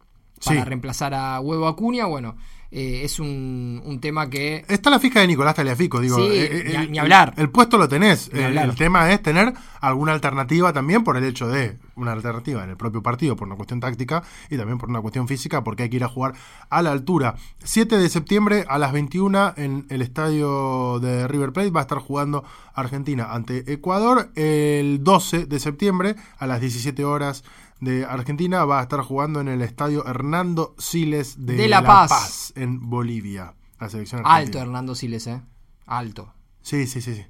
[0.44, 0.66] para Sí.
[0.66, 2.06] reemplazar a Huevo Acuña.
[2.06, 2.36] Bueno,
[2.72, 6.18] eh, es un, un tema que Está la fija de Nicolás Taliafico, digo.
[6.18, 7.34] Sí, eh, eh, ni- ni hablar.
[7.38, 8.30] El, puesto lo tenés.
[8.34, 12.72] El, el tema es tener alguna alternativa también por el hecho de una alternativa en
[12.72, 15.90] el propio partido por una cuestión táctica y también por una cuestión física porque hay
[15.90, 16.34] que ir a jugar
[16.70, 17.36] a la altura.
[17.64, 22.00] 7 de septiembre a las 21 en el estadio de River Plate va a estar
[22.00, 24.32] jugando Argentina ante Ecuador.
[24.36, 27.44] El 12 de septiembre a las 17 horas
[27.80, 32.54] de Argentina va a estar jugando en el estadio Hernando Siles de, De La Paz.
[32.56, 33.54] en Bolivia.
[33.80, 34.62] La selección alto argentina.
[34.64, 35.42] Hernando Siles, ¿eh?
[35.86, 36.34] Alto.
[36.62, 37.26] Sí, sí, sí, sí.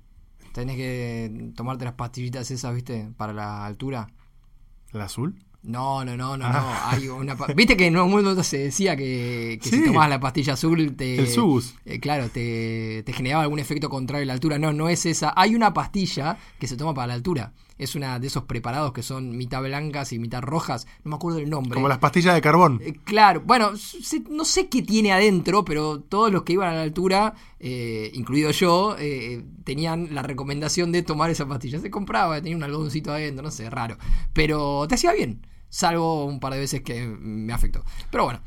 [0.53, 3.09] Tenés que tomarte las pastillitas esas, ¿viste?
[3.17, 4.07] Para la altura.
[4.93, 5.35] ¿El azul?
[5.63, 6.63] No, no, no, no, no.
[6.85, 9.77] Hay una pa- Viste que en un momento se decía que, que Sí.
[9.79, 11.17] si tomabas la pastilla azul te.
[11.17, 11.73] El Subus.
[11.85, 14.59] eh, claro, te, te generaba algún efecto contrario a la altura.
[14.59, 15.33] No, no es esa.
[15.35, 17.51] Hay una pastilla que se toma para la altura.
[17.77, 20.87] Es una de esos preparados que son mitad blancas y mitad rojas.
[21.03, 21.73] No me acuerdo del nombre.
[21.73, 22.79] Como las pastillas de carbón.
[22.83, 23.71] Eh, claro, bueno,
[24.29, 28.51] no sé qué tiene adentro, pero todos los que iban a la altura, eh, incluido
[28.51, 31.79] yo, eh, tenían la recomendación de tomar esa pastilla.
[31.79, 33.97] Se compraba, tenía un algodoncito adentro, no sé, raro.
[34.33, 37.83] Pero te hacía bien, salvo un par de veces que me afectó.
[38.09, 38.39] Pero bueno,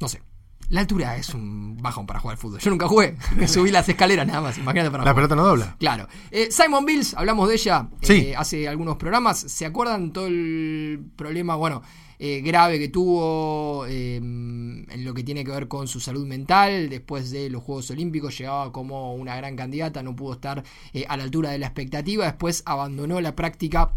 [0.00, 0.22] no sé.
[0.68, 2.58] La altura es un bajón para jugar al fútbol.
[2.60, 5.14] Yo nunca jugué, me subí las escaleras nada más, imagínate para La jugar.
[5.28, 5.76] pelota no dobla.
[5.78, 6.08] Claro.
[6.30, 8.12] Eh, Simon Bills, hablamos de ella Sí.
[8.14, 9.38] eh, hace algunos programas.
[9.38, 11.82] ¿Se acuerdan todo el problema, bueno,
[12.18, 16.88] eh, grave que tuvo eh, en lo que tiene que ver con su salud mental?
[16.88, 21.16] Después de los Juegos Olímpicos llegaba como una gran candidata, no pudo estar eh, a
[21.16, 22.24] la altura de la expectativa.
[22.24, 23.92] Después abandonó la práctica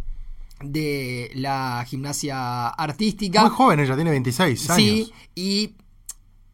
[0.62, 3.42] de la gimnasia artística.
[3.42, 4.76] Muy joven ella, tiene 26 años.
[4.84, 5.74] Sí, y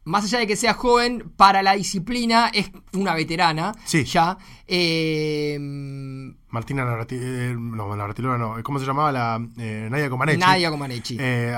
[0.05, 3.73] más allá de que sea joven, para la disciplina es una veterana.
[3.85, 4.05] Sí.
[4.05, 4.37] Ya.
[4.67, 5.57] Eh,
[6.55, 8.55] Martina Navrati- eh, no, Navratilova no.
[8.63, 10.39] ¿Cómo se llamaba la eh, Nadia Comaneci?
[10.39, 11.17] Nadia Comaneci.
[11.19, 11.53] Eh,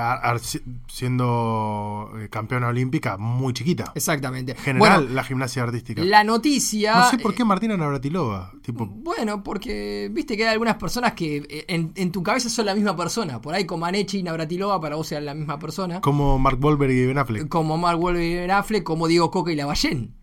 [0.88, 3.92] siendo eh, campeona olímpica muy chiquita.
[3.94, 4.54] Exactamente.
[4.56, 6.02] General, Bueno, la gimnasia artística.
[6.02, 6.94] la noticia.
[6.96, 8.52] no sé por qué eh, Martina Navratilova.
[8.62, 12.74] Tipo, Bueno, porque viste que hay algunas personas que en, en tu cabeza son la
[12.74, 13.40] misma persona.
[13.40, 16.00] Por ahí Comaneci y Navratilova para vos sean la misma persona.
[16.00, 17.48] como Mark Wahlberg y Ben Affleck.
[17.48, 20.14] Como Mark Wahlberg y Ben Affleck, como Diego Coca y Lavallén.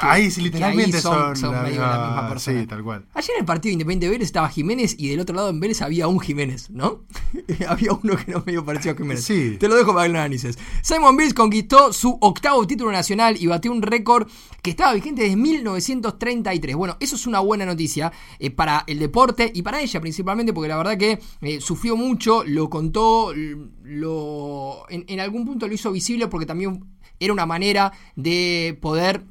[0.00, 2.60] Pero ahí sí, literalmente ahí son, son la medio la misma persona.
[2.60, 3.06] Sí, tal cual.
[3.14, 6.06] Ayer en el partido Independiente Vélez estaba Jiménez y del otro lado en Vélez había
[6.06, 7.04] un Jiménez, ¿no?
[7.68, 9.24] había uno que no medio parecía a Jiménez.
[9.24, 9.56] Sí.
[9.58, 10.58] Te lo dejo para que lo analices.
[10.82, 14.28] Simon Bills conquistó su octavo título nacional y batió un récord
[14.62, 16.76] que estaba vigente desde 1933.
[16.76, 20.68] Bueno, eso es una buena noticia eh, para el deporte y para ella principalmente, porque
[20.68, 25.90] la verdad que eh, sufrió mucho, lo contó, lo en, en algún punto lo hizo
[25.90, 26.84] visible porque también
[27.18, 29.24] era una manera de poder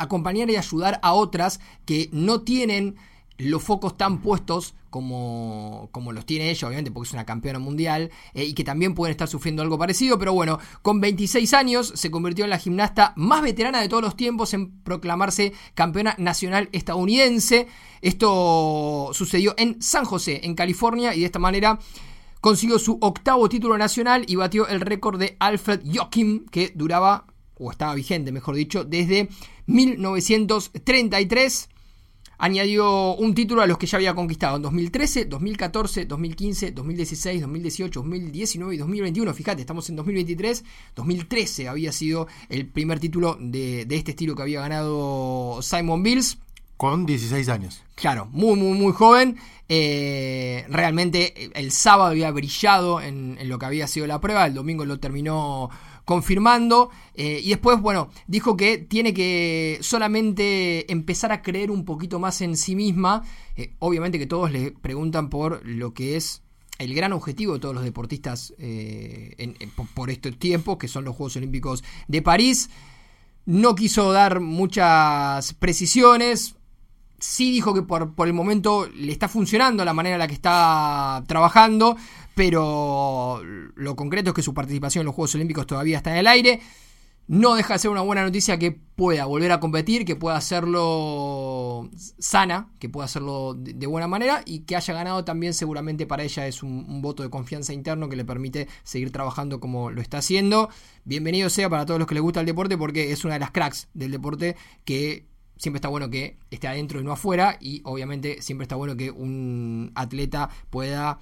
[0.00, 2.96] acompañar y ayudar a otras que no tienen
[3.38, 8.10] los focos tan puestos como, como los tiene ella, obviamente, porque es una campeona mundial,
[8.34, 12.10] eh, y que también pueden estar sufriendo algo parecido, pero bueno, con 26 años se
[12.10, 17.68] convirtió en la gimnasta más veterana de todos los tiempos en proclamarse campeona nacional estadounidense.
[18.02, 21.78] Esto sucedió en San José, en California, y de esta manera
[22.40, 27.26] consiguió su octavo título nacional y batió el récord de Alfred Joachim, que duraba,
[27.58, 29.28] o estaba vigente, mejor dicho, desde
[29.70, 31.68] 1933
[32.38, 38.00] añadió un título a los que ya había conquistado en 2013, 2014, 2015, 2016, 2018,
[38.00, 39.34] 2019 y 2021.
[39.34, 40.64] Fíjate, estamos en 2023.
[40.96, 46.38] 2013 había sido el primer título de, de este estilo que había ganado Simon Bills.
[46.76, 47.82] Con 16 años.
[47.94, 49.36] Claro, muy, muy, muy joven.
[49.68, 54.46] Eh, realmente el sábado había brillado en, en, lo que había sido la prueba.
[54.46, 55.68] El domingo lo terminó
[56.10, 56.90] confirmando.
[57.14, 62.40] Eh, y después, bueno, dijo que tiene que solamente empezar a creer un poquito más
[62.40, 63.22] en sí misma.
[63.54, 66.42] Eh, obviamente que todos le preguntan por lo que es
[66.80, 69.54] el gran objetivo de todos los deportistas eh,
[69.94, 72.70] por estos tiempos, que son los Juegos Olímpicos de París.
[73.46, 76.56] No quiso dar muchas precisiones,
[77.20, 80.34] sí dijo que por, por, el momento le está funcionando la manera en la que
[80.34, 81.96] está trabajando,
[82.34, 83.42] pero
[83.74, 86.60] lo concreto es que su participación en los Juegos Olímpicos todavía está en el aire.
[87.30, 91.88] No deja de ser una buena noticia que pueda volver a competir, que pueda hacerlo
[92.18, 96.48] sana, que pueda hacerlo de, buena manera y que haya ganado también seguramente para ella
[96.48, 100.70] es un, voto de confianza interno que le permite seguir trabajando como lo está haciendo.
[101.04, 103.52] Bienvenido sea para todos los que les gusta el deporte porque es una de las
[103.52, 105.24] cracks del deporte que
[105.56, 109.12] siempre está bueno que esté adentro y no afuera y obviamente siempre está bueno que
[109.12, 111.20] un atleta pueda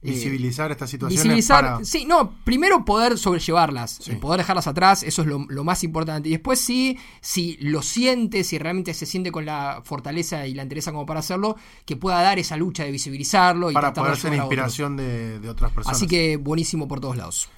[0.00, 1.84] visibilizar eh, estas situaciones visibilizar para...
[1.84, 4.12] sí no primero poder sobrellevarlas sí.
[4.12, 8.44] poder dejarlas atrás eso es lo, lo, más importante y después sí si lo siente
[8.44, 12.22] si realmente se siente con la fortaleza y la entereza como para hacerlo que pueda
[12.22, 16.06] dar esa lucha de visibilizarlo y para poder ser inspiración de, de, otras personas así
[16.06, 17.48] que buenísimo por todos lados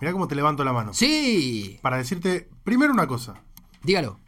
[0.00, 3.34] mira cómo te levanto la mano sí para decirte primero una cosa
[3.82, 4.20] dígalo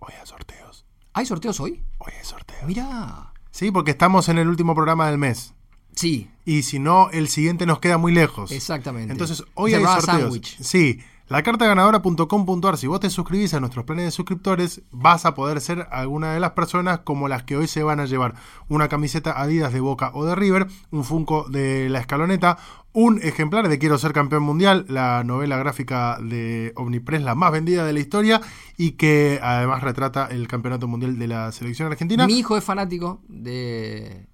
[0.00, 0.86] Hoy hay sorteos.
[1.12, 1.82] ¿Hay sorteos hoy?
[1.98, 2.62] Hoy hay sorteos.
[2.66, 3.32] Mira.
[3.50, 5.54] Sí, porque estamos en el último programa del mes.
[6.00, 6.30] Sí.
[6.46, 8.50] Y si no, el siguiente nos queda muy lejos.
[8.52, 9.12] Exactamente.
[9.12, 10.04] Entonces, hoy hay sorteos.
[10.04, 10.56] Sandwich.
[10.62, 11.00] Sí.
[11.28, 15.60] La carta ganadora.com.ar, si vos te suscribís a nuestros planes de suscriptores, vas a poder
[15.60, 18.34] ser alguna de las personas como las que hoy se van a llevar
[18.68, 22.56] una camiseta Adidas de Boca o de River, un Funko de la escaloneta,
[22.92, 27.84] un ejemplar de Quiero ser campeón mundial, la novela gráfica de Omnipress, la más vendida
[27.84, 28.40] de la historia
[28.76, 32.26] y que además retrata el campeonato mundial de la selección argentina.
[32.26, 34.29] Mi hijo es fanático de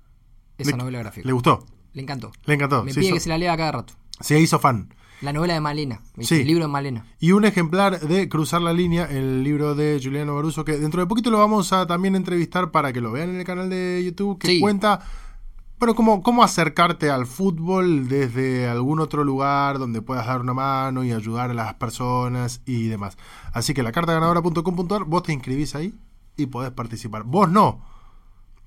[0.58, 1.26] esa le, novela gráfica.
[1.26, 1.64] ¿Le gustó?
[1.92, 2.32] Le encantó.
[2.44, 2.84] Le encantó.
[2.84, 3.94] Me pide hizo, que se la lea cada rato.
[4.20, 4.88] Se hizo fan.
[5.22, 6.42] La novela de Malena, sí.
[6.42, 7.06] el libro de Malena.
[7.18, 11.06] Y un ejemplar de Cruzar la Línea, el libro de Juliano Baruso, que dentro de
[11.06, 14.38] poquito lo vamos a también entrevistar para que lo vean en el canal de YouTube,
[14.38, 14.60] que sí.
[14.60, 15.00] cuenta,
[15.78, 21.02] bueno, cómo, cómo acercarte al fútbol desde algún otro lugar donde puedas dar una mano
[21.02, 23.16] y ayudar a las personas y demás.
[23.54, 25.94] Así que la carta ganadora.com.ar, vos te inscribís ahí
[26.36, 27.22] y podés participar.
[27.24, 27.95] Vos no.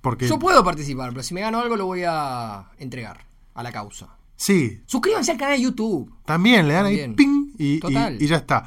[0.01, 0.27] Porque...
[0.27, 4.15] Yo puedo participar, pero si me gano algo lo voy a entregar a la causa.
[4.35, 4.81] Sí.
[4.85, 6.13] Suscríbanse al canal de YouTube.
[6.25, 7.09] También le dan también.
[7.11, 8.65] ahí ping y, y, y, ya está.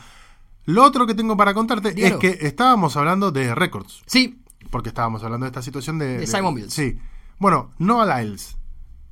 [0.66, 2.16] Lo otro que tengo para contarte Dígalo.
[2.16, 4.02] es que estábamos hablando de récords.
[4.06, 4.38] Sí.
[4.70, 6.06] Porque estábamos hablando de esta situación de.
[6.06, 6.72] De, de Simon Bills.
[6.74, 6.98] Sí.
[7.38, 8.56] Bueno, Noah Lyles.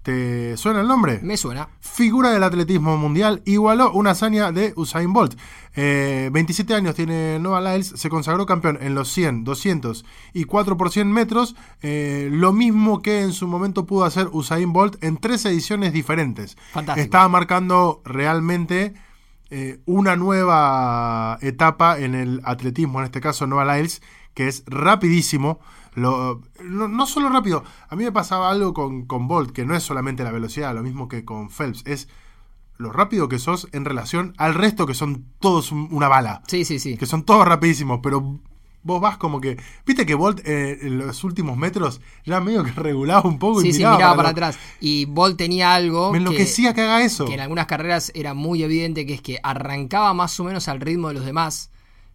[0.02, 1.20] ¿Te suena el nombre?
[1.22, 1.68] Me suena.
[1.80, 5.38] Figura del atletismo mundial, igualó una hazaña de Usain Bolt.
[5.76, 10.78] Eh, 27 años tiene Noah Lyles, se consagró campeón en los 100, 200 y 4
[10.78, 15.18] por 100 metros, eh, lo mismo que en su momento pudo hacer Usain Bolt en
[15.18, 16.56] tres ediciones diferentes.
[16.72, 17.04] Fantástico.
[17.04, 18.94] Estaba marcando realmente
[19.50, 24.00] eh, una nueva etapa en el atletismo, en este caso Noah Lyles,
[24.32, 25.60] que es rapidísimo.
[25.94, 29.74] Lo, no, no, solo rápido, a mí me pasaba algo con, con Bolt, que no
[29.74, 32.08] es solamente la velocidad, lo mismo que con Phelps, es
[32.80, 36.42] lo rápido que sos en relación al resto que son todos una bala.
[36.46, 36.96] Sí, sí, sí.
[36.96, 38.40] Que son todos rapidísimos, pero
[38.82, 39.58] vos vas como que.
[39.84, 43.68] Viste que Bolt eh, en los últimos metros ya medio que regulaba un poco sí,
[43.68, 44.64] y sí, miraba, miraba para, para, atrás.
[44.80, 46.10] Y Bolt tenía algo.
[46.12, 47.26] Me enloquecía que, que, haga eso.
[47.26, 50.80] Que en algunas carreras era muy evidente que es que arrancaba más o menos al
[50.80, 51.70] ritmo de los demás,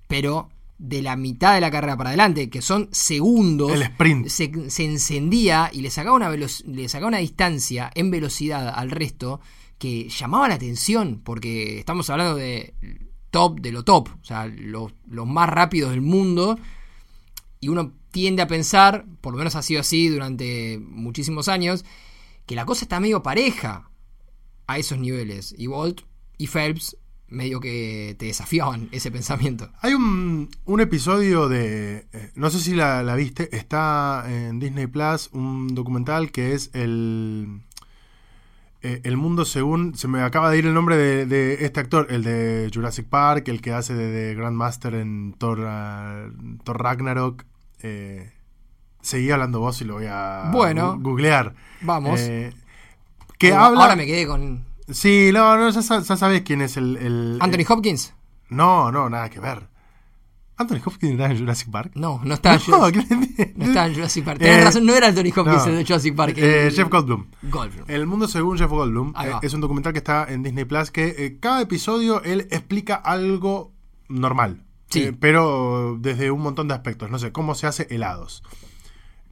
[0.08, 4.28] pero de la mitad de la carrera para adelante, que son segundos, El sprint.
[4.28, 9.40] se, se encendía y le sacaba, una le sacaba una distancia en velocidad al resto
[9.78, 12.74] que llamaba la atención, porque estamos hablando de
[13.32, 16.58] top de lo top, o sea, los, los más rápidos del mundo,
[17.60, 21.84] y uno tiende a pensar, por lo menos ha sido así durante muchísimos años,
[22.46, 23.90] que la cosa está medio pareja
[24.68, 26.02] a esos niveles, y Bolt
[26.38, 29.70] y Phelps medio que te desafiaban ese pensamiento.
[29.82, 32.06] Hay un, un episodio de.
[32.14, 33.56] eh, no sé si la, la viste.
[33.56, 37.62] Está en Disney Plus un documental que es el.
[38.82, 39.96] eh, el mundo según.
[39.96, 42.08] Se me acaba de ir el nombre de, de este actor.
[42.10, 43.48] El de Jurassic Park.
[43.48, 46.28] El que hace de, de Grandmaster en Thor, ah,
[46.64, 47.44] Thor Ragnarok.
[47.82, 48.32] Eh,
[49.02, 50.98] seguí hablando vos y lo voy a Bueno.
[51.00, 51.54] googlear.
[51.82, 52.20] Vamos.
[52.20, 53.82] Que Ahora- habla.
[53.82, 56.98] Ahora me quedé con Sí, no, no, ya, ya sabés quién es el.
[56.98, 58.14] el- Anthony el- Hopkins.
[58.50, 59.68] No, no, nada que ver.
[60.58, 61.92] Anthony Hopkins está en Jurassic Park.
[61.96, 64.40] No, no está en No, Jurassic, ¿qué- no está en Jurassic Park.
[64.40, 65.72] Tenés Eh, razón, no era Anthony Hopkins no.
[65.74, 66.38] de Jurassic Park.
[66.38, 67.26] Eh, el- Jeff Goldblum.
[67.44, 67.86] Goldblum.
[67.90, 71.38] El mundo según Jeff Goldblum eh, es un documental que está en Disney Plus que
[71.42, 73.74] cada episodio él explica algo
[74.08, 74.62] normal.
[74.90, 75.12] Sí.
[75.20, 77.10] Pero desde un montón de aspectos.
[77.10, 78.44] No sé, cómo se hace helados.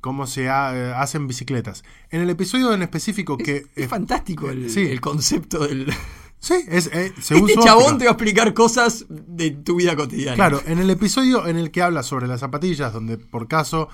[0.03, 1.85] Cómo se ha- eh, hacen bicicletas.
[2.09, 3.65] En el episodio en específico que...
[3.73, 4.81] Es eh, fantástico el, sí.
[4.81, 5.93] el concepto del...
[6.39, 7.97] sí, es eh, según Este chabón óptica.
[7.99, 10.35] te va a explicar cosas de tu vida cotidiana.
[10.35, 13.87] Claro, en el episodio en el que habla sobre las zapatillas, donde por caso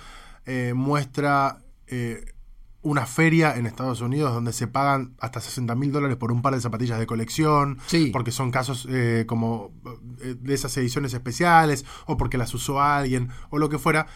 [0.47, 2.25] eh, muestra eh,
[2.81, 6.55] una feria en Estados Unidos donde se pagan hasta 60 mil dólares por un par
[6.55, 8.09] de zapatillas de colección, Sí.
[8.11, 9.71] porque son casos eh, como
[10.23, 14.07] de esas ediciones especiales, o porque las usó alguien, o lo que fuera,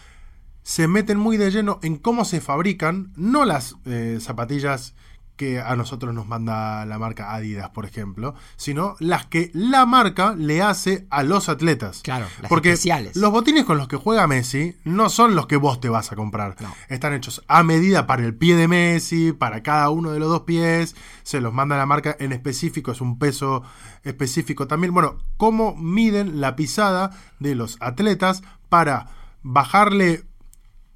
[0.64, 4.94] se meten muy de lleno en cómo se fabrican, no las eh, zapatillas
[5.36, 10.34] que a nosotros nos manda la marca Adidas, por ejemplo, sino las que la marca
[10.36, 12.00] le hace a los atletas.
[12.02, 13.16] Claro, las Porque especiales.
[13.16, 16.16] los botines con los que juega Messi no son los que vos te vas a
[16.16, 16.56] comprar.
[16.60, 16.72] No.
[16.88, 20.42] Están hechos a medida para el pie de Messi, para cada uno de los dos
[20.42, 20.94] pies.
[21.24, 23.64] Se los manda la marca en específico, es un peso
[24.04, 24.94] específico también.
[24.94, 29.08] Bueno, cómo miden la pisada de los atletas para
[29.42, 30.24] bajarle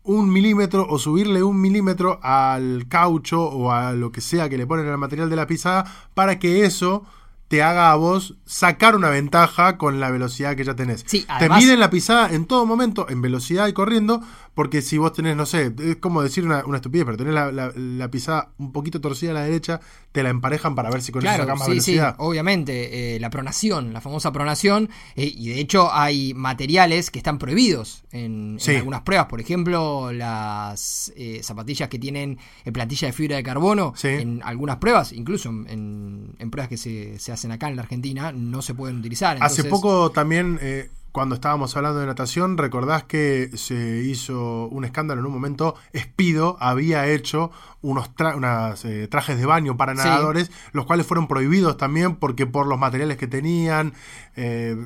[0.09, 4.66] un milímetro o subirle un milímetro al caucho o a lo que sea que le
[4.66, 7.05] ponen al material de la pisada para que eso
[7.49, 11.05] te haga a vos sacar una ventaja con la velocidad que ya tenés.
[11.07, 14.23] Sí, te miden la pisada en todo momento, en velocidad y corriendo,
[14.59, 17.53] porque si vos tenés, no sé, es como decir una, una estupidez, pero tenés la,
[17.53, 19.79] la- la pisada un poquito torcida a la derecha,
[20.11, 22.16] te la emparejan para ver si con eso Claro, sacás más sí, sí, velocidad.
[22.18, 27.38] obviamente, eh, la pronación, la famosa pronación, eh, y de hecho hay materiales que están
[27.38, 28.75] prohibidos en, en Sí.
[28.75, 33.92] algunas pruebas, por ejemplo, las eh, zapatillas que tienen eh, plantilla de fibra de carbono,
[33.97, 34.09] Sí.
[34.09, 38.33] en algunas pruebas, incluso en, en pruebas que se, se hacen acá en la Argentina,
[38.33, 39.38] no se pueden utilizar.
[39.40, 45.18] Hace poco también, eh, cuando estábamos hablando de natación, recordás que se hizo un escándalo
[45.20, 45.74] en un momento.
[45.92, 47.50] Espido había hecho
[47.83, 49.98] unos tra- unas, eh, trajes de baño para Sí.
[50.07, 53.94] nadadores, los cuales fueron prohibidos también porque por los materiales que tenían,
[54.37, 54.76] eh,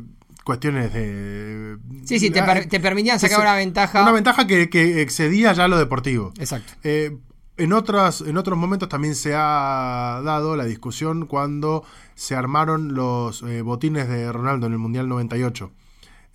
[0.42, 1.76] cuestiones de...
[2.06, 4.00] Sí, sí, te, Ah, per- te permitían sacar una ventaja.
[4.00, 6.32] Una ventaja que, que excedía ya lo deportivo.
[6.38, 6.72] Exacto.
[6.82, 7.14] Eh,
[7.58, 13.42] en, otras, en otros momentos también se ha dado la discusión cuando se armaron los
[13.42, 15.70] eh, botines de Ronaldo en el Mundial 98.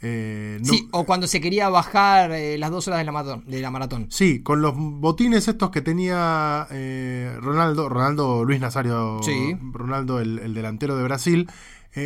[0.01, 3.43] Eh, no- Sí, o cuando se quería bajar eh, las dos horas de la, maratón,
[3.47, 4.07] de la maratón.
[4.11, 9.57] sí, con los botines estos que tenía eh, Ronaldo, Ronaldo Luis Nazario, Sí.
[9.71, 11.49] Ronaldo el, el delantero de Brasil,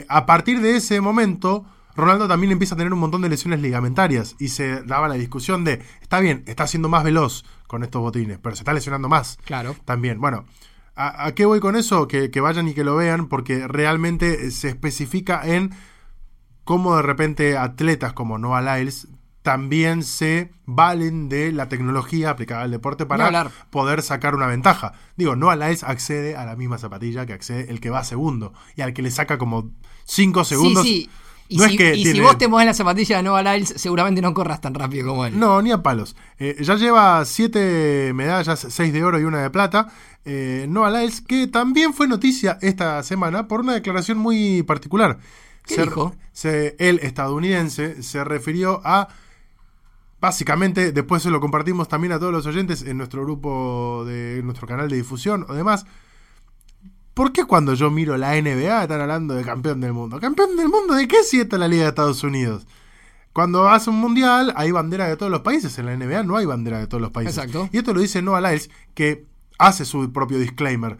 [0.07, 1.65] a partir de ese momento...
[1.93, 5.65] Ronaldo también empieza a tener un montón de lesiones ligamentarias y se daba la discusión
[5.65, 9.37] de, está bien, está siendo más veloz con estos botines, pero se está lesionando más.
[9.43, 9.75] Claro.
[9.83, 10.45] También, bueno,
[10.95, 12.07] ¿a, a qué voy con eso?
[12.07, 15.71] Que, que vayan y que lo vean, porque realmente se especifica en
[16.63, 19.07] cómo de repente atletas como Noah Lyles
[19.41, 24.93] también se valen de la tecnología aplicada al deporte para poder sacar una ventaja.
[25.17, 28.81] Digo, Noah Lyles accede a la misma zapatilla que accede el que va segundo y
[28.81, 29.71] al que le saca como
[30.05, 30.83] 5 segundos.
[30.83, 31.09] Sí, sí.
[31.49, 33.73] Y, No es si, que y si vos te mueves la zapatilla de Nova Lyles,
[33.75, 35.37] seguramente no corras tan rápido como él.
[35.37, 36.15] No, ni a palos.
[36.39, 39.87] Eh, ya lleva siete medallas, seis de oro y una de plata.
[40.23, 45.19] Eh, Noah Lyles, que también fue noticia esta semana por una declaración muy particular.
[45.65, 46.15] ¿Qué Se- dijo?
[46.31, 49.07] se- el estadounidense se refirió a.
[50.19, 54.45] Básicamente, después se lo compartimos también a todos los oyentes en nuestro grupo de en
[54.45, 55.85] nuestro canal de difusión o demás.
[57.15, 60.19] ¿Por qué cuando yo miro la NBA están hablando de campeón del mundo?
[60.19, 62.67] ¿Campeón del mundo de qué si está la Liga de Estados Unidos?
[63.33, 65.77] Cuando hace un mundial hay bandera de todos los países.
[65.79, 67.37] En la NBA no hay bandera de todos los países.
[67.37, 67.67] Exacto.
[67.71, 69.25] Y esto lo dice Noah Lyles, que
[69.57, 70.97] hace su propio disclaimer.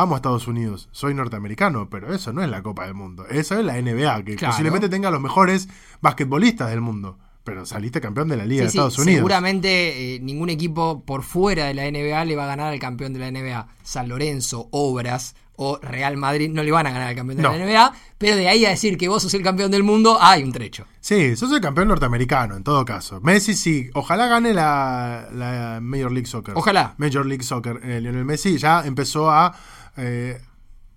[0.00, 3.26] Amo a Estados Unidos, soy norteamericano, pero eso no es la Copa del Mundo.
[3.28, 4.52] Eso es la NBA, que Claro.
[4.52, 5.68] posiblemente tenga los mejores
[6.00, 7.18] basquetbolistas del mundo.
[7.44, 9.16] pero saliste campeón de la Liga Sí, de sí, Estados Unidos.
[9.20, 13.14] Seguramente eh, ningún equipo por fuera de la NBA le va a ganar al campeón
[13.14, 13.68] de la NBA.
[13.82, 17.52] San Lorenzo, Obras o Real Madrid no le van a ganar al campeón de No.
[17.56, 20.42] la NBA, pero de ahí a decir que vos sos el campeón del mundo, hay
[20.42, 20.84] un trecho.
[21.00, 23.18] Sí, sos el campeón norteamericano, en todo caso.
[23.22, 26.52] Messi sí, ojalá gane la, la Major League Soccer.
[26.54, 26.96] Ojalá.
[26.98, 27.80] Major League Soccer.
[27.82, 29.56] Eh, Lionel Messi ya empezó a
[29.98, 30.40] eh,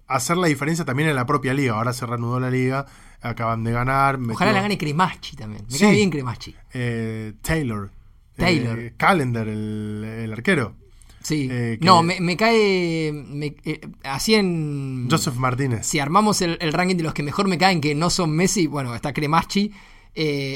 [0.07, 1.73] hacer la diferencia también en la propia liga.
[1.73, 2.85] Ahora se reanudó la liga,
[3.21, 4.15] acaban de ganar.
[4.15, 5.65] Ojalá metió, la gane Cremachi también.
[5.69, 5.83] Me Sí.
[5.83, 6.55] cae bien Cremachi.
[6.73, 7.91] eh, Taylor.
[8.37, 8.79] Taylor.
[8.79, 10.75] Eh, Callender, el, el arquero.
[11.21, 11.47] Sí.
[11.51, 13.11] Eh, No, me, me cae.
[13.13, 13.55] me-
[14.03, 15.07] así en.
[15.11, 15.85] Joseph Martínez.
[15.85, 18.65] Si armamos el, el ranking de los que mejor me caen, que no son Messi,
[18.67, 19.71] bueno, está Cremachi.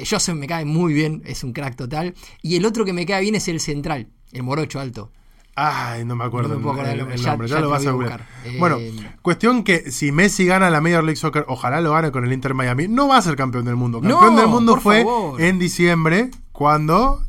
[0.10, 2.14] Joseph me cae muy bien, es un crack total.
[2.42, 5.12] Y el otro que me cae bien es el central, el morocho alto.
[5.58, 7.56] Ay, no me acuerdo No me puedo el, acordar el el nombre, ya- nombre, ya,
[7.56, 8.26] ya lo vas a buscar.
[8.60, 12.26] Bueno, Eh, cuestión que si Messi gana la Major League Soccer, ojalá lo gane con
[12.26, 14.02] el Inter Miami, no va a ser campeón del mundo.
[14.02, 15.42] Campeón No, del mundo fue favor.
[15.42, 17.22] en diciembre cuando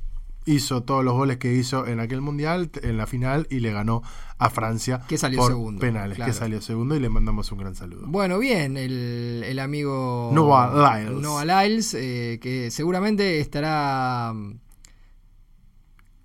[0.45, 4.03] hizo todos los goles que hizo en aquel mundial, en la final, y le ganó
[4.39, 6.31] a Francia Que salió por segundo, penales, claro.
[6.33, 8.03] que salió segundo y le mandamos un gran saludo.
[8.07, 11.21] Bueno, bien, el, el amigo Noah Lyles.
[11.21, 14.33] Noah Lyles, eh, que seguramente estará.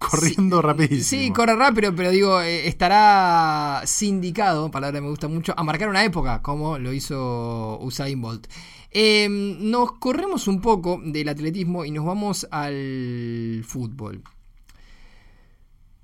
[0.10, 1.22] Corriendo sí, rapidísimo.
[1.22, 5.90] Sí, corre rápido, pero digo, eh, estará sindicado, palabra que me gusta mucho, a marcar
[5.90, 8.48] una época, como lo hizo Usain Bolt.
[8.90, 14.24] Eh, nos corremos un poco del atletismo y nos vamos al fútbol.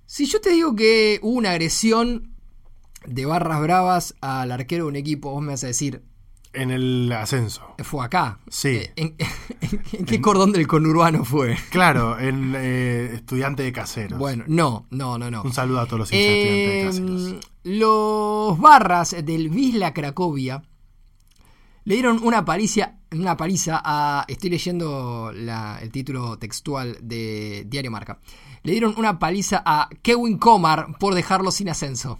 [0.05, 2.33] Si yo te digo que hubo una agresión
[3.05, 6.03] de barras bravas al arquero de un equipo, vos me vas a decir,
[6.61, 7.75] En el ascenso.
[7.83, 8.39] fue acá.
[8.49, 8.69] Sí.
[8.69, 9.15] Eh, ¿En,
[9.93, 11.57] en qué cordón del conurbano fue?
[11.69, 14.17] Claro, en eh, Estudiante de Caseros.
[14.19, 15.43] Bueno, no, no, no, no.
[15.43, 17.45] Un saludo a todos los hinchas de Estudiante de Eh, Caseros.
[17.63, 20.63] los barras del Wisla Cracovia
[21.83, 24.25] le dieron una paliza, una paliza a.
[24.27, 28.19] Estoy leyendo la- el título textual de Diario Marca.
[28.63, 32.19] Le dieron una paliza a Kevin Komar por dejarlo sin ascenso.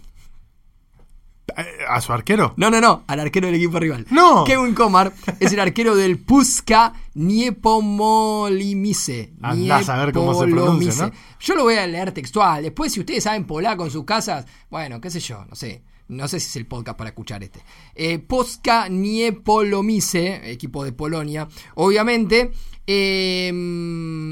[1.56, 2.54] Eh, ¿A su arquero?
[2.56, 4.06] No, no, no, al arquero del equipo rival.
[4.10, 4.44] No.
[4.44, 9.32] Kevin Komar es el arquero del Puska Niepomolimice.
[9.40, 11.12] Andás a ver cómo se pronuncia, ¿no?
[11.40, 12.62] Yo lo voy a leer textual.
[12.62, 15.82] Después, si ustedes saben polaco en sus casas, bueno, qué sé yo, no sé.
[16.08, 17.60] No sé si es el podcast para escuchar este.
[17.94, 22.50] Eh, Puska Niepolomice, equipo de Polonia, obviamente,
[22.86, 23.52] eh,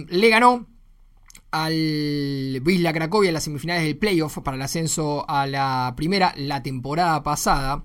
[0.08, 0.66] le ganó
[1.64, 6.62] al Wisla Cracovia en las semifinales del playoff para el ascenso a la primera la
[6.62, 7.84] temporada pasada.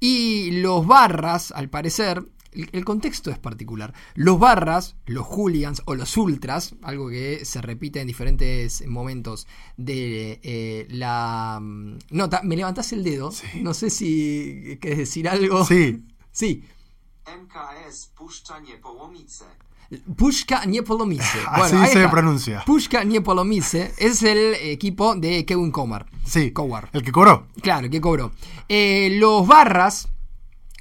[0.00, 3.94] Y los barras, al parecer, el, el contexto es particular.
[4.14, 10.40] Los barras, los hooligans o los ultras, algo que se repite en diferentes momentos de
[10.42, 12.42] eh, la mm, nota.
[12.42, 13.30] ¿Me levantás el dedo?
[13.62, 15.64] No sé si querés decir algo.
[15.64, 16.04] Sí.
[16.32, 16.64] Sí.
[17.26, 19.46] MKS Puszcza Niepołomice.
[20.16, 21.38] Pushka Niepolomice.
[21.46, 22.62] Así se pronuncia.
[22.64, 26.06] Pushka Niepolomice es el equipo de Kevin Komar.
[26.24, 26.52] Sí.
[26.92, 27.46] El que cobró.
[27.60, 28.32] Claro, que cobró.
[28.68, 30.08] Eh, los barras,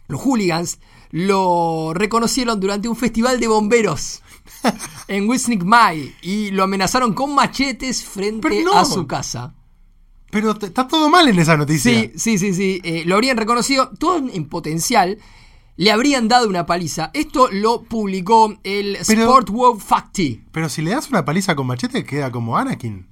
[0.08, 0.80] los hooligans,
[1.12, 4.22] lo reconocieron durante un festival de bomberos
[5.08, 8.78] en Wisnik Mai y lo amenazaron con machetes frente no.
[8.78, 9.54] a su casa.
[10.32, 11.92] Pero está todo mal en esa noticia.
[11.92, 12.82] Sí, sí, sí, sí.
[12.84, 15.20] Eh, lo habrían reconocido, todo en potencial.
[15.78, 17.12] Le habrían dado una paliza.
[17.14, 20.44] Esto lo publicó el Pero- Sport World Facty.
[20.52, 23.08] Pero si le das una paliza con machete, queda como Anakin.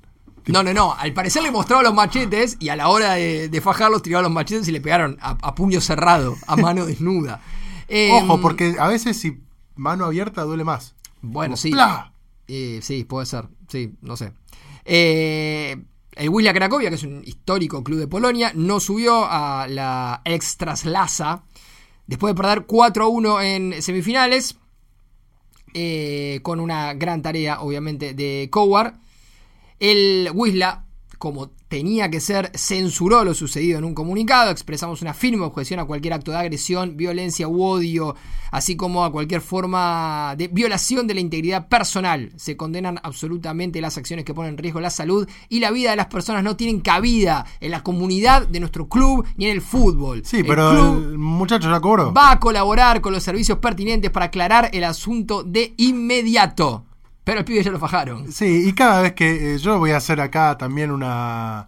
[0.47, 0.93] No, no, no.
[0.93, 4.31] Al parecer le mostraba los machetes y a la hora de, de fajarlos tiraba los
[4.31, 7.41] machetes y le pegaron a, a puño cerrado, a mano desnuda.
[7.87, 9.39] Eh, Ojo, porque a veces si
[9.75, 10.95] mano abierta duele más.
[11.21, 11.71] Bueno, Como sí.
[12.47, 13.47] Eh, sí, puede ser.
[13.69, 14.33] Sí, no sé.
[14.85, 15.81] Eh,
[16.15, 21.43] el Wisla Cracovia, que es un histórico club de Polonia, no subió a la Extraslasa
[22.07, 24.55] después de perder 4-1 en semifinales.
[25.75, 28.93] eh, con una gran tarea, obviamente, de Coward.
[29.79, 30.85] El Wisla,
[31.23, 34.51] como tenía que ser, censuró lo sucedido en un comunicado.
[34.51, 38.17] Expresamos una firme objeción a cualquier acto de agresión, violencia u odio,
[38.51, 42.33] así como a cualquier forma de violación de la integridad personal.
[42.35, 45.95] Se condenan absolutamente las acciones que ponen en riesgo la salud y la vida de
[45.95, 46.43] las personas.
[46.43, 50.23] No tienen cabida en la comunidad de nuestro club ni en el fútbol.
[50.25, 52.13] Sí, El pero club el muchacho ya cobró.
[52.13, 56.83] va a colaborar con los servicios pertinentes para aclarar el asunto de inmediato.
[57.23, 58.31] Pero el pibe ya lo fajaron.
[58.31, 61.67] Sí, y cada vez que eh, yo voy a hacer acá también una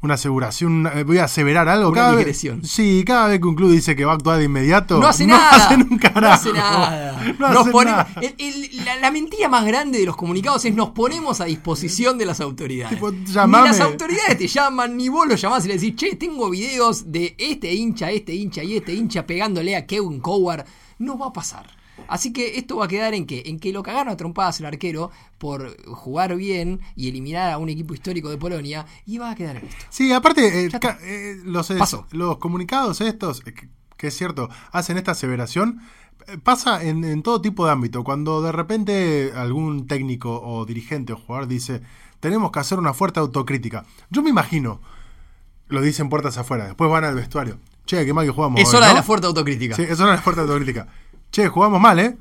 [0.00, 1.88] una aseguración, eh, voy a aseverar algo.
[1.90, 2.64] Una cada vez- digresión.
[2.64, 5.26] sí, cada vez que un club dice que va a actuar de inmediato, No hace
[5.26, 5.50] nada.
[5.66, 6.20] hacen un carajo.
[6.22, 7.34] No hace nada.
[7.38, 8.08] No Nos ponemos- nada.
[8.22, 12.16] el- el- la, la mentira más grande de los comunicados es nos ponemos a disposición
[12.16, 12.94] de las autoridades.
[12.94, 16.48] Tipo, ni las autoridades te llaman, ni vos los llamás y le decís, che, tengo
[16.48, 20.64] videos de este hincha, este hincha y este hincha pegándole a Kevin Coward.
[20.98, 21.66] No va a pasar.
[22.08, 24.66] Así que esto va a quedar en que, en que lo cagaron a trompadas el
[24.66, 29.34] arquero por jugar bien y eliminar a un equipo histórico de Polonia y va a
[29.34, 29.84] quedar en esto.
[29.90, 30.70] Sí, aparte, eh,
[31.02, 35.80] eh, los, comunicados estos, eh, que, que es cierto, hacen esta aseveración,
[36.26, 38.04] eh, pasa en, en todo tipo de ámbito.
[38.04, 41.82] Cuando de repente algún técnico o dirigente o jugador dice,
[42.20, 43.84] tenemos que hacer una fuerte autocrítica.
[44.10, 44.80] Yo me imagino,
[45.68, 47.58] lo dicen puertas afuera, después van al vestuario.
[47.86, 48.60] Che, qué mal que jugamos.
[48.60, 48.98] Es hora de ¿no?".
[48.98, 49.74] la fuerte autocrítica.
[49.74, 50.88] Sí, es hora de la fuerte autocrítica.
[51.30, 52.16] Che, jugamos mal, ¿eh?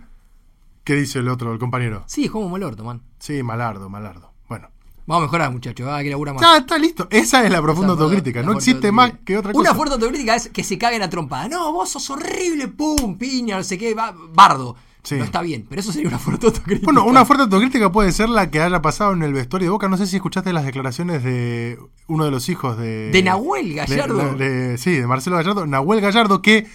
[0.84, 2.04] ¿Qué dice el otro, el compañero?
[2.08, 3.02] Sí, jugamos mal orto, man.
[3.20, 4.32] Sí, malardo, malardo.
[4.48, 4.70] Bueno.
[5.06, 5.88] Vamos a mejorar, muchachos.
[5.90, 6.42] Ah, que más.
[6.42, 7.08] Ya está listo.
[7.10, 8.42] Esa es la profunda Esa autocrítica.
[8.42, 9.62] la No existe más que otra cosa.
[9.70, 11.48] Una fuerte autocrítica es que se caguen a trompada.
[11.48, 14.76] No, vos sos horrible, pum, piña, no sé qué, va- bardo.
[15.04, 15.16] Sí.
[15.16, 16.84] No está bien, pero eso sería una fuerte autocrítica.
[16.86, 19.88] Bueno, una fuerte autocrítica puede ser la que haya pasado en el vestuario de Boca.
[19.88, 23.10] No sé si escuchaste las declaraciones de uno de los hijos de...
[23.12, 24.36] De Nahuel Gallardo.
[24.36, 25.66] de- de- sí, de Marcelo Gallardo.
[25.66, 26.68] Nahuel Gallardo que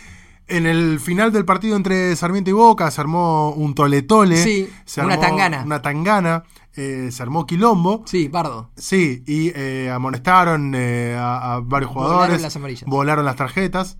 [0.56, 4.36] en el final del partido entre Sarmiento y Boca se armó un toletole.
[4.36, 5.62] Sí, se una armó tangana.
[5.64, 6.42] Una tangana.
[6.74, 8.02] eh, se armó quilombo.
[8.06, 8.70] Sí, bardo.
[8.76, 12.42] Sí, y eh, amonestaron eh, a, a varios Volaron jugadores.
[12.42, 12.84] las amarillas.
[12.88, 13.98] Volaron las tarjetas.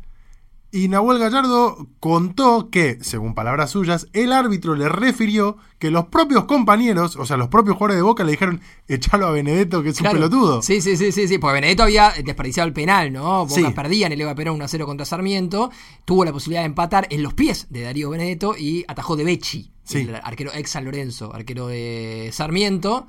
[0.75, 6.45] Y Nahuel Gallardo contó que, según palabras suyas, el árbitro le refirió que los propios
[6.47, 9.99] compañeros, o sea, los propios jugadores de Boca le dijeron, echalo a Benedetto, que es
[9.99, 10.15] Claro.
[10.17, 10.63] un pelotudo.
[10.63, 13.45] Sí, sí, sí, sí, sí, porque Benedetto había desperdiciado el penal, ¿no?
[13.45, 13.65] Boca Sí.
[13.75, 15.71] perdía en el Eva Perón 1 a 0 contra Sarmiento,
[16.07, 19.71] tuvo la posibilidad de empatar en los pies de Darío Benedetto y atajó de Becci,
[19.85, 19.99] Sí.
[19.99, 23.07] el arquero ex San Lorenzo, arquero de Sarmiento.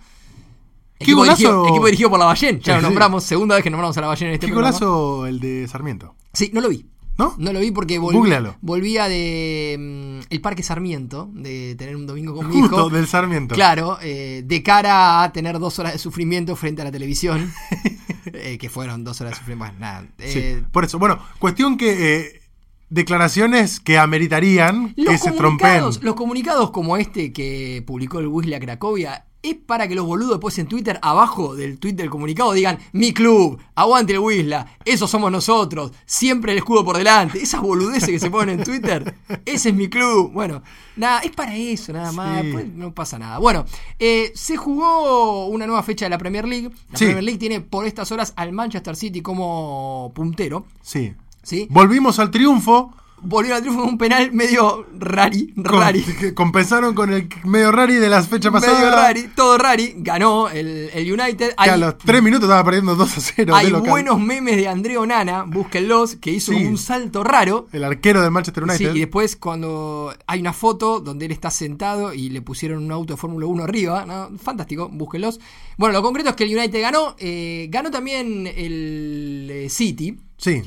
[0.98, 1.38] Qué Equipo, golazo.
[1.38, 4.02] dirigido, equipo dirigido por la Ballén, ya Sí, lo nombramos, segunda vez que nombramos a
[4.02, 4.78] la Ballén en este Qué programa.
[4.78, 6.16] golazo el de Sarmiento.
[6.34, 6.86] Sí, no lo vi.
[7.18, 7.36] ¿No?
[7.38, 12.34] No lo vi porque volví- volvía de mm, el Parque Sarmiento, de tener un domingo
[12.36, 12.90] con mi hijo.
[12.90, 13.54] del Sarmiento.
[13.54, 17.54] Claro, eh, de cara a tener dos horas de sufrimiento frente a la televisión,
[18.26, 19.74] eh, que fueron dos horas de sufrimiento.
[19.76, 20.08] Bueno, nada.
[20.18, 20.98] Sí, eh, por eso.
[20.98, 22.42] Bueno, cuestión que
[22.90, 25.82] declaraciones que ameritarían que los, se trompen.
[25.82, 30.58] los comunicados como este que publicó el Wisla Cracovia es para que los boludos después
[30.58, 35.32] en Twitter, abajo del tweet del comunicado, digan: Mi club, aguante el Wisla, esos somos
[35.32, 37.44] nosotros, siempre el escudo por delante.
[37.44, 39.14] Esas boludeces que se ponen en Twitter,
[39.46, 40.32] ese es mi club.
[40.32, 40.64] Bueno,
[40.96, 42.40] nada, es para eso, nada más.
[42.40, 42.46] Sí.
[42.48, 43.38] después no pasa nada.
[43.38, 43.66] Bueno,
[44.00, 46.70] eh, se jugó una nueva fecha de la Premier League.
[46.92, 47.06] La Sí.
[47.06, 50.66] Premier League tiene por estas horas al Manchester City como puntero.
[50.82, 51.14] Sí.
[51.42, 51.68] ¿sí?
[51.70, 52.94] Volvimos al triunfo.
[53.26, 56.04] Volvieron al triunfo con un penal medio rari, rari.
[56.36, 58.78] compensaron con el medio rari de la fecha pasada.
[58.78, 61.50] Medio rari, todo rari, ganó el, el United.
[61.50, 63.56] Que Hay, a los 3 minutos estaba perdiendo 2 a 0.
[63.56, 66.66] hay de buenos memes de Andrea Onana, búsquenlos, que hizo Sí.
[66.66, 67.68] un salto raro.
[67.72, 68.96] El arquero del Manchester Sí, United.
[68.96, 73.14] y después cuando hay una foto donde él está sentado y le pusieron un auto
[73.14, 74.38] de Fórmula 1 arriba, ¿no?
[74.38, 75.40] fantástico, búsquenlos.
[75.78, 80.62] Bueno, lo concreto es que el United ganó, eh, ganó también el eh, City, Sí.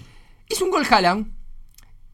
[0.48, 1.35] hizo un gol Haaland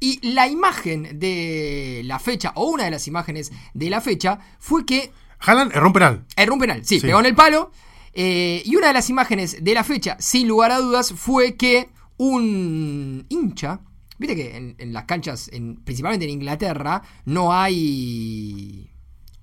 [0.03, 4.85] y la imagen de la fecha, o una de las imágenes de la fecha, fue
[4.85, 6.25] que Haaland erró un penal.
[6.37, 7.07] Erró un penal, sí, Sí.
[7.07, 7.71] pegó en el palo.
[8.15, 11.89] eh, y una de las imágenes de la fecha, sin lugar a dudas, fue que
[12.19, 13.81] un hincha.
[14.19, 18.91] Viste que en, en las canchas, en- principalmente en Inglaterra, no hay.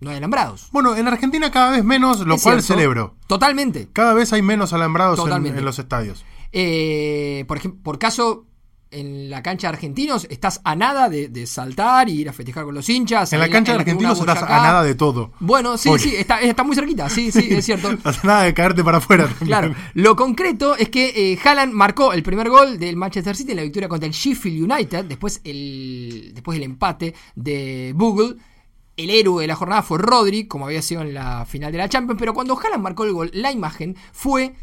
[0.02, 0.70] No hay alambrados.
[0.72, 2.74] Bueno, en Argentina cada vez menos, lo Es cual cierto.
[2.80, 3.16] celebro.
[3.28, 3.90] Totalmente.
[3.92, 6.24] Cada vez hay menos alambrados en, en los estadios.
[6.54, 8.46] Eh, por ejemplo, por caso,
[8.92, 12.64] en la cancha de argentinos, estás a nada de, de saltar y ir a festejar
[12.66, 13.32] con los hinchas.
[13.34, 15.32] En la cancha de argentinos estás a nada de todo.
[15.40, 17.92] Bueno, sí, sí, está, está muy cerquita, sí, sí, es cierto.
[18.00, 19.28] Estás a nada de caerte para afuera.
[19.28, 19.48] también.
[19.48, 23.58] Claro, lo concreto es que eh, Haaland marcó el primer gol del Manchester City en
[23.58, 28.36] la victoria contra el Sheffield United, después, el, después del empate de Google.
[28.98, 31.88] El héroe de la jornada fue Rodri, como había sido en la final de la
[31.88, 34.56] Champions, pero cuando Haaland marcó el gol, la imagen fue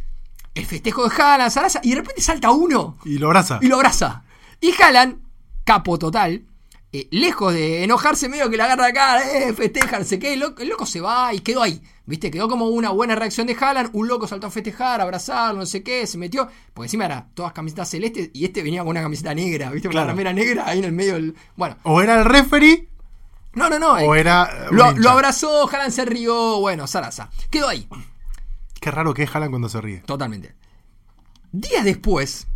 [0.57, 3.59] el festejo de Haaland, Sarasa, y de repente salta uno Y lo abraza.
[3.63, 4.23] y lo abraza.
[4.61, 5.21] Y Haaland,
[5.65, 6.45] capo total,
[6.93, 10.41] eh, lejos de enojarse, medio que la agarra acá, eh, festeja, no sé qué, el
[10.41, 11.81] loco, el loco se va y quedó ahí.
[12.09, 12.31] ¿Viste?
[12.31, 13.91] Quedó como una buena reacción de Haaland.
[13.93, 16.49] Un loco saltó a festejar, a abrazarlo, no sé qué, se metió.
[16.73, 19.89] Porque encima era todas camisetas celestes y este venía con una camiseta negra, ¿viste?
[19.89, 20.05] Con Claro.
[20.07, 21.35] una remera negra ahí en el medio del.
[21.57, 22.89] Bueno, O era el referee
[23.55, 23.93] no, no, no.
[23.95, 24.69] o eh, era.
[24.71, 26.61] lo abrazó, Haaland se rió.
[26.61, 27.29] Bueno, Sarasa.
[27.51, 27.89] Quedó ahí.
[28.87, 29.99] Qué raro que es Haaland cuando se ríe.
[30.07, 30.55] Totalmente.
[31.51, 32.47] Días después,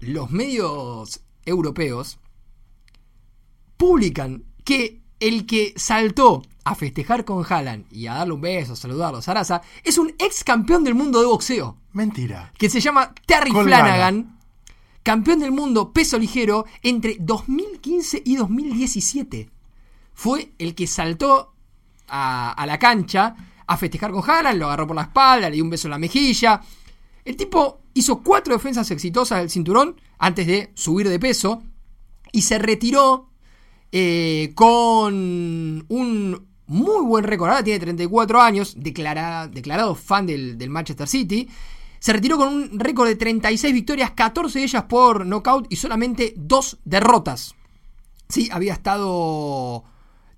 [0.00, 2.18] los medios europeos
[3.76, 8.76] publican que el que saltó a festejar con Haaland y a darle un beso, a
[8.76, 12.50] saludarlo, Sarasa, es un ex campeón del mundo de boxeo, Mentira.
[12.58, 13.84] que se llama Terry Colgana.
[13.84, 14.40] Flanagan,
[15.04, 19.50] campeón del mundo peso ligero entre 2015 y 2017.
[20.14, 21.54] Fue el que saltó
[22.08, 23.36] a, a la cancha
[23.66, 25.98] a festejar con Haaland, lo agarró por la espalda, le dio un beso en la
[25.98, 26.60] mejilla.
[27.24, 31.62] El tipo hizo cuatro defensas exitosas del cinturón antes de subir de peso
[32.32, 33.30] y se retiró
[33.92, 35.14] eh, con
[35.88, 37.50] un muy buen récord.
[37.50, 41.48] Ahora tiene 34 años, declara- declarado fan del, del Manchester City.
[41.98, 46.34] Se retiró con un récord de 36 victorias, 14 de ellas por knockout y solamente
[46.36, 47.54] dos derrotas.
[48.28, 49.84] Sí, había estado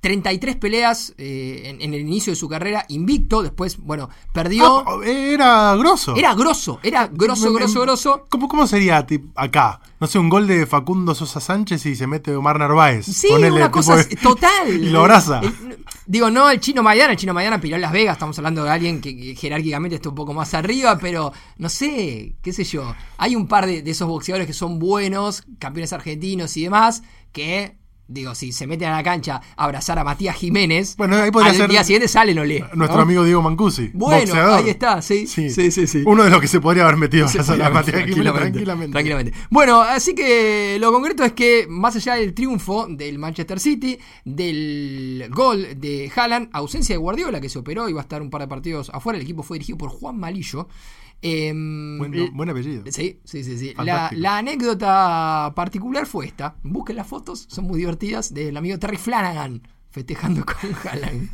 [0.00, 3.42] 33 peleas eh, en, en el inicio de su carrera invicto.
[3.42, 4.84] Después, bueno, perdió.
[4.86, 6.14] Ah, era grosso.
[6.16, 8.26] Era grosso, era grosso, grosso, grosso.
[8.28, 9.80] ¿Cómo, cómo sería acá?
[10.00, 13.06] No sé, un gol de Facundo Sosa Sánchez y se mete Omar Narváez.
[13.06, 14.68] Sí, Ponele, una cosa de- total.
[14.68, 15.40] y lo abraza.
[15.40, 18.62] El- digo, no el chino Maidana, el chino Maidana peleó en Las Vegas, estamos hablando
[18.62, 22.62] de alguien que, que jerárquicamente está un poco más arriba, pero no sé, qué sé
[22.62, 22.94] yo.
[23.16, 27.76] Hay un par de, de esos boxeadores que son buenos, campeones argentinos y demás, que,
[28.08, 31.50] digo, si se meten a la cancha a abrazar a Matías Jiménez, Bueno, ahí podría
[31.52, 32.64] al ser día siguiente salen Olé.
[32.74, 33.02] Nuestro ¿no?
[33.02, 33.90] amigo Diego Mancusi.
[33.92, 34.64] Bueno, boxeador.
[34.64, 35.26] ahí está, sí.
[35.26, 36.02] Sí, sí, sí.
[36.06, 38.92] Uno de los que se podría haber metido a la a Matías Jiménez tranquilamente, tranquilamente.
[38.92, 39.32] tranquilamente.
[39.50, 45.28] Bueno, así que lo concreto es que más allá del triunfo del Manchester City, del
[45.30, 48.40] gol de Haaland, ausencia de Guardiola que se operó y va a estar un par
[48.40, 50.68] de partidos afuera, el equipo fue dirigido por Juan Malillo.
[51.22, 52.84] Em, Buen, l- buen apellido.
[52.90, 53.58] Sí, sí, sí.
[53.58, 53.74] sí.
[53.84, 56.56] La, la anécdota particular fue esta.
[56.62, 61.28] Busquen las fotos, son muy divertidas, del amigo Terry Flanagan festejando con Haaland.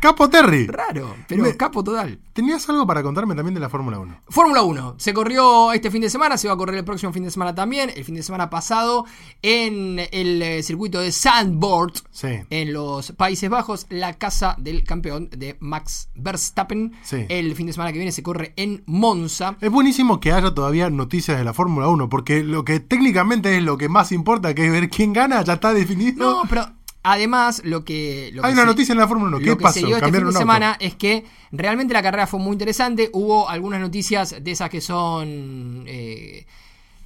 [0.00, 0.66] Capo Terry.
[0.66, 2.18] Raro, pero Me- capo total.
[2.32, 4.20] Tenías algo para contarme también de la Fórmula 1.
[4.28, 7.22] Fórmula 1, se corrió este fin de semana, se va a correr el próximo fin
[7.24, 9.04] de semana también, el fin de semana pasado
[9.42, 12.28] en el eh, circuito de Sandboard Sí.
[12.50, 16.92] en los Países Bajos, la casa del campeón de Max Verstappen.
[17.02, 17.26] Sí.
[17.28, 19.56] El fin de semana que viene se corre en Monza.
[19.60, 23.62] Es buenísimo que haya todavía noticias de la Fórmula 1, porque lo que técnicamente es
[23.62, 26.42] lo que más importa, que es ver quién gana, ya está definido.
[26.42, 26.66] No, pero
[27.02, 28.30] además lo que...
[28.32, 29.38] Lo Hay que una se- noticia en la Fórmula 1.
[29.38, 29.80] Lo ¿Qué que pasó?
[29.80, 33.10] se dio este fin de semana es que realmente la carrera fue muy interesante.
[33.12, 35.84] Hubo algunas noticias de esas que son.
[35.86, 36.46] eh,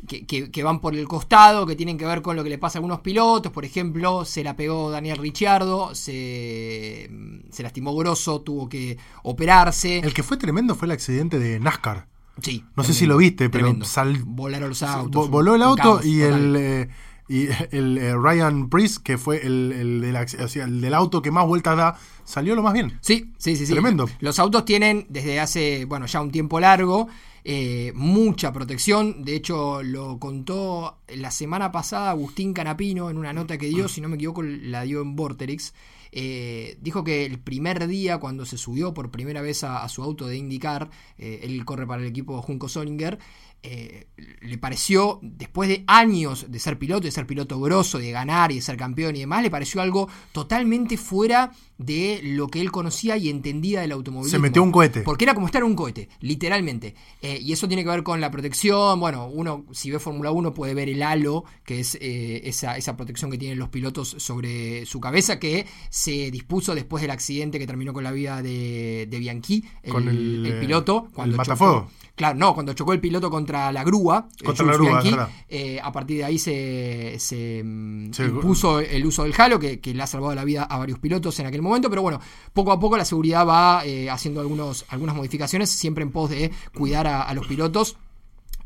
[0.07, 2.59] que, que- que van por el costado, que tienen que ver con lo que le
[2.59, 3.51] pasa a algunos pilotos.
[3.51, 7.11] Por ejemplo, se la pegó Daniel Ricciardo, se,
[7.51, 9.99] se lastimó grosso, tuvo que operarse.
[9.99, 12.07] El que fue tremendo fue el accidente de NASCAR.
[12.43, 15.27] Sí, No sé si lo viste, pero sal- Volaron los autos.
[15.27, 16.35] Vo- voló el auto caos y total.
[16.41, 16.89] el, eh,
[17.29, 20.95] y el eh, Ryan Priest, que fue el, el del, acc- o sea, el del
[20.95, 22.99] auto que más vueltas da, salió lo más bien.
[23.01, 23.73] Sí, sí, sí, sí.
[23.73, 24.09] Tremendo.
[24.21, 27.09] Los autos tienen desde hace, bueno, ya un tiempo largo,
[27.45, 29.25] eh, mucha protección.
[29.25, 34.01] De hecho, lo contó la semana pasada Agustín Canapino en una nota que dio, si
[34.01, 35.73] no me equivoco, la dio en Vorterix.
[36.19, 40.03] Eh, dijo que el primer día, cuando se subió por primera vez a, a su
[40.03, 43.19] auto de IndyCar, eh, él corre para el equipo Junco Solinger,
[43.63, 44.07] eh,
[44.41, 48.57] le pareció, después de años de ser piloto, de ser piloto grosso, de ganar y
[48.57, 53.17] de ser campeón y demás, le pareció algo totalmente fuera de lo que él conocía
[53.17, 54.37] y entendía del automovilismo.
[54.39, 55.01] Se metió un cohete.
[55.03, 56.95] Porque era como estar en un cohete, literalmente.
[57.21, 58.99] Eh, y eso tiene que ver con la protección.
[59.01, 62.97] Bueno, uno, si ve Fórmula 1, puede ver el halo, que es eh, esa, esa
[62.97, 67.67] protección que tienen los pilotos sobre su cabeza, que se dispuso después del accidente que
[67.67, 71.07] terminó con la vida de, de Bianchi, el, Con el, el eh, piloto.
[71.09, 71.81] el Cuando matafuego.
[71.89, 75.21] chocó- Claro, no, cuando chocó el piloto contra la grúa, eh, Contra la grúa, Bianchi,
[75.51, 79.81] eh, a partir de ahí se, se, mm, Sí, impuso el uso del halo, que,
[79.81, 82.19] que le ha salvado la vida a varios pilotos en aquel momento, pero bueno,
[82.55, 86.51] poco a poco la seguridad va eh, haciendo algunos, algunas modificaciones, siempre en pos de
[86.75, 87.99] cuidar a, a los pilotos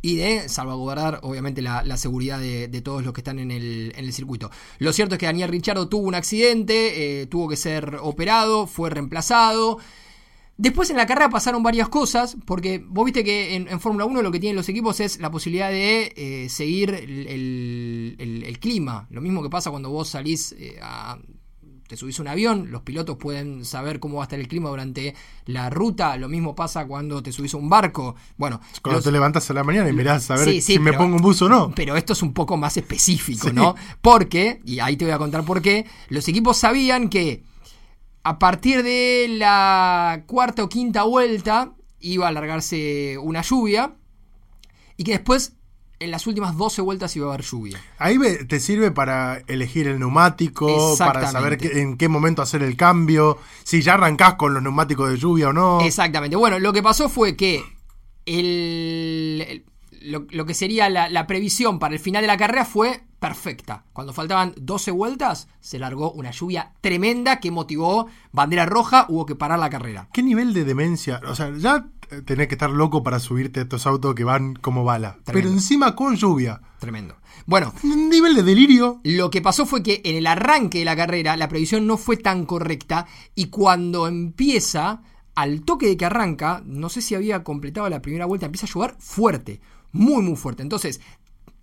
[0.03, 3.93] y de salvaguardar obviamente la, la seguridad de, de todos los que están en el,
[3.97, 4.51] en el circuito.
[4.79, 8.91] Lo cierto es que Daniel Richardo tuvo un accidente, eh, tuvo que ser operado, fue
[8.91, 9.79] reemplazado.
[10.63, 14.21] Después en la carrera pasaron varias cosas, porque vos viste que en, en Fórmula 1
[14.21, 18.59] lo que tienen los equipos es la posibilidad de eh, seguir el, el- el- el
[18.59, 19.07] clima.
[19.11, 21.19] Lo mismo que pasa cuando vos salís eh, a...
[21.89, 24.69] Te subís a un avión, los pilotos pueden saber cómo va a estar el clima
[24.69, 25.13] durante
[25.47, 26.17] la ruta.
[26.19, 28.15] Lo mismo pasa cuando te subís a un barco.
[28.37, 30.79] Bueno, Cuando los- te levantas a la mañana y mirás a ver Sí, sí, si
[30.79, 31.73] me pongo un buzo o no.
[31.75, 33.55] pero esto es un poco más específico, Sí.
[33.55, 33.75] ¿no?
[34.03, 37.43] Porque, y ahí te voy a contar por qué, los equipos sabían que
[38.23, 43.95] a partir de la cuarta o quinta vuelta iba a alargarse una lluvia
[44.97, 45.55] y que después
[45.99, 47.79] en las últimas 12 vueltas iba a haber lluvia.
[47.99, 48.17] Ahí
[48.49, 53.37] te sirve para elegir el neumático, para saber qué- en qué momento hacer el cambio,
[53.65, 55.81] si ya arrancás con los neumáticos de lluvia o no.
[55.83, 56.37] Exactamente.
[56.37, 57.63] Bueno, lo que pasó fue que
[58.25, 59.65] el, el-
[60.11, 63.85] lo, lo que sería la, la previsión para el final de la carrera fue perfecta.
[63.93, 69.37] Cuando faltaban 12 vueltas, se largó una lluvia tremenda que motivó bandera roja, hubo que
[69.37, 70.09] parar la carrera.
[70.13, 71.21] ¿Qué nivel de demencia?
[71.29, 74.55] O sea, ya eh, tenés que estar loco para subirte a estos autos que van
[74.55, 75.19] como bala.
[75.23, 75.33] Tremendo.
[75.33, 76.61] Pero encima con lluvia.
[76.81, 77.17] Tremendo.
[77.47, 79.01] Bueno, Un nivel de delirio.
[79.05, 82.17] Lo que pasó fue que en el arranque de la carrera la previsión no fue
[82.17, 85.03] tan correcta y cuando empieza,
[85.35, 88.71] al toque de que arranca, no sé si había completado la primera vuelta, empieza a
[88.71, 89.61] llover fuerte,
[89.93, 90.63] muy muy fuerte.
[90.63, 91.01] Entonces,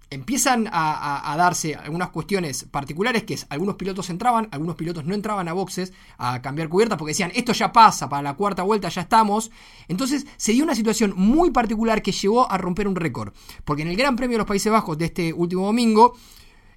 [0.10, 5.48] empiezan a, darse algunas cuestiones particulares, que es algunos pilotos entraban, algunos pilotos no entraban
[5.48, 9.02] a boxes a cambiar cubiertas porque decían, esto ya pasa, para la cuarta vuelta ya
[9.02, 9.52] estamos.
[9.88, 13.34] Entonces se dio una situación muy particular que llevó a romper un récord.
[13.66, 16.16] Porque en el Gran Premio de los Países Bajos de este último domingo,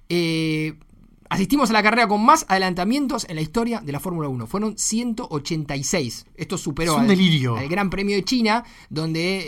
[0.09, 0.75] eh,
[1.31, 4.47] asistimos a la carrera con más adelantamientos en la historia de la Fórmula 1.
[4.47, 6.25] Fueron 186.
[6.35, 7.55] Esto superó Es un al, delirio.
[7.57, 9.39] al Gran Premio de China, donde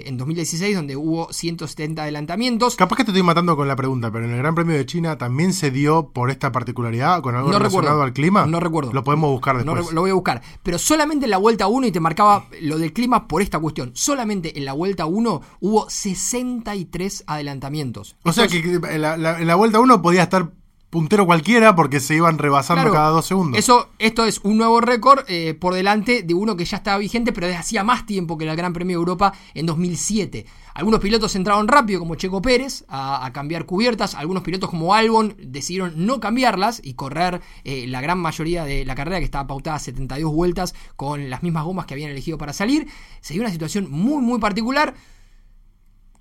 [0.00, 2.76] eh, en 2016, donde hubo 170 adelantamientos.
[2.76, 5.18] Capaz que te estoy matando con la pregunta, pero en el Gran Premio de China
[5.18, 8.02] también se dio por esta particularidad con algo No relacionado recuerdo.
[8.04, 8.46] al clima.
[8.46, 8.92] No recuerdo.
[8.92, 9.88] Lo podemos buscar No después.
[9.88, 10.42] re- lo voy a buscar.
[10.62, 13.90] Pero solamente en la vuelta 1 y te marcaba lo del clima por esta cuestión.
[13.94, 18.16] Solamente en la vuelta 1 hubo 63 adelantamientos.
[18.22, 20.50] o sea que en la, la- en la vuelta uno podía estar
[20.94, 23.58] puntero cualquiera porque se iban rebasando Claro, cada dos segundos.
[23.58, 27.32] Eso, esto es un nuevo récord eh, por delante de uno que ya estaba vigente,
[27.32, 30.46] pero desde hacía más tiempo que el Gran Premio de Europa en 2007.
[30.72, 34.14] Algunos pilotos entraron rápido, como Checo Pérez, a, a cambiar cubiertas.
[34.14, 38.94] Algunos pilotos como Albon decidieron no cambiarlas y correr eh, la gran mayoría de la
[38.94, 42.52] carrera, que estaba pautada a 72 vueltas, con las mismas gomas que habían elegido para
[42.52, 42.86] salir.
[43.20, 44.94] Se dio una situación muy, muy particular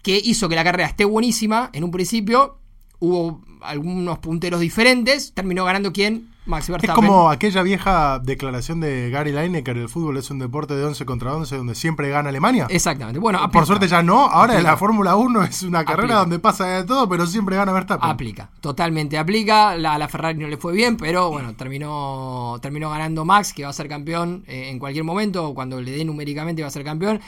[0.01, 2.62] que hizo que la carrera esté buenísima en un principio.
[2.99, 5.33] Hubo algunos punteros diferentes.
[5.33, 6.29] Terminó ganando quién?
[6.45, 6.95] Max Es Verstappen.
[7.07, 11.33] como aquella vieja declaración de Gary Lineker, el fútbol es un deporte de 11 contra
[11.33, 12.67] 11 donde siempre gana Alemania.
[12.69, 13.17] Exactamente.
[13.17, 14.71] Bueno, Por suerte ya no, ahora Aplica.
[14.71, 16.19] la Fórmula 1 es una carrera Aplica.
[16.19, 18.09] donde pasa de todo, pero siempre gana Verstappen.
[18.09, 19.77] Aplica, totalmente aplica.
[19.77, 23.63] La, a la Ferrari no le fue bien, pero bueno, terminó, terminó ganando Max, que
[23.63, 25.53] va a ser campeón eh, en cualquier momento.
[25.53, 27.21] Cuando le dé numéricamente va a ser campeón.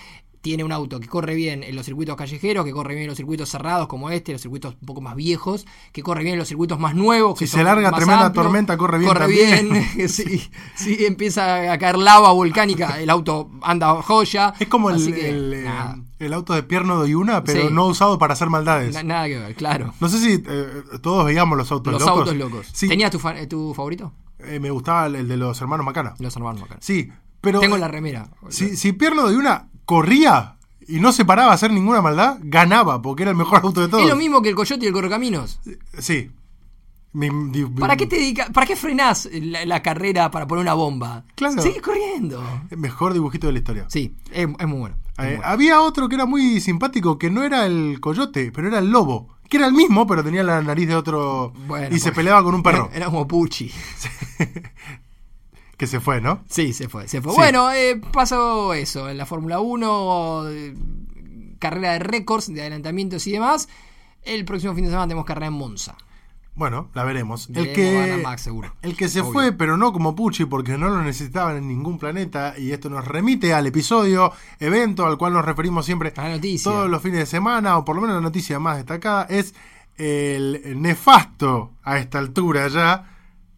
[0.45, 3.17] Tiene un auto que corre bien en los circuitos callejeros, que corre bien en los
[3.17, 6.47] circuitos cerrados como este, los circuitos un poco más viejos, que corre bien en los
[6.47, 7.39] circuitos más nuevos.
[7.39, 8.45] que Si se larga tremenda amplios.
[8.45, 9.69] tormenta, corre bien Corre también.
[9.95, 10.09] bien.
[10.09, 14.53] sí, sí, empieza a caer lava volcánica, el auto anda joya.
[14.59, 15.67] Es como el, Así que, el, eh,
[16.19, 17.73] el auto de Pierno de Yuna, pero Sí.
[17.73, 18.93] no usado para hacer maldades.
[18.93, 19.95] na- nada que ver, claro.
[19.99, 20.67] No sé si eh,
[21.01, 22.19] todos veíamos los autos Los locos.
[22.19, 22.67] autos locos.
[22.71, 24.13] Sí, ¿Tenías tu, fa- tu favorito?
[24.37, 26.13] eh, me gustaba el, el de los hermanos Macana.
[26.19, 26.79] Los hermanos Macana.
[26.83, 27.09] Sí,
[27.41, 28.29] pero Tengo la remera.
[28.49, 30.55] si, si Pierno de Yuna corría
[30.87, 33.87] y no se paraba a hacer ninguna maldad, ganaba, porque era el mejor auto de
[33.87, 34.03] todos.
[34.03, 35.59] Es lo mismo que el Coyote y el Correcaminos.
[35.97, 36.29] Sí.
[37.13, 37.29] Mi-
[37.79, 41.23] ¿Para qué te dedica, ¿Para qué frenás la, la carrera para poner una bomba?
[41.35, 41.61] Claro.
[41.61, 42.43] Sigue corriendo.
[42.75, 43.85] Mejor dibujito de la historia.
[43.87, 44.95] Sí, es, es muy bueno.
[45.19, 45.41] Eh, bueno.
[45.45, 49.29] Había otro que era muy simpático, que no era el coyote, pero era el lobo.
[49.47, 51.53] Que era el mismo, pero tenía la nariz de otro.
[51.67, 52.87] Bueno, y se peleaba con un perro.
[52.87, 53.71] Era, era como Pucci.
[55.77, 56.41] Que se fue, ¿no?
[56.49, 57.07] Sí, se fue.
[57.07, 57.31] Se fue.
[57.33, 57.37] Sí.
[57.37, 59.09] Bueno, eh, pasó eso.
[59.09, 60.73] En la Fórmula 1, eh,
[61.59, 63.67] carrera de récords, de adelantamientos y demás.
[64.23, 65.95] El próximo fin de semana tenemos carrera en Monza.
[66.55, 67.49] Bueno, la veremos.
[67.53, 68.73] El que, Max, seguro.
[68.81, 69.33] el que se Obvio.
[69.33, 72.53] fue, pero no como Pucci, porque no lo necesitaban en ningún planeta.
[72.57, 76.71] Y esto nos remite al episodio, evento al cual nos referimos siempre A la noticia.
[76.71, 79.53] todos los fines de semana, o por lo menos la noticia más destacada, es
[79.97, 83.14] el nefasto a esta altura ya,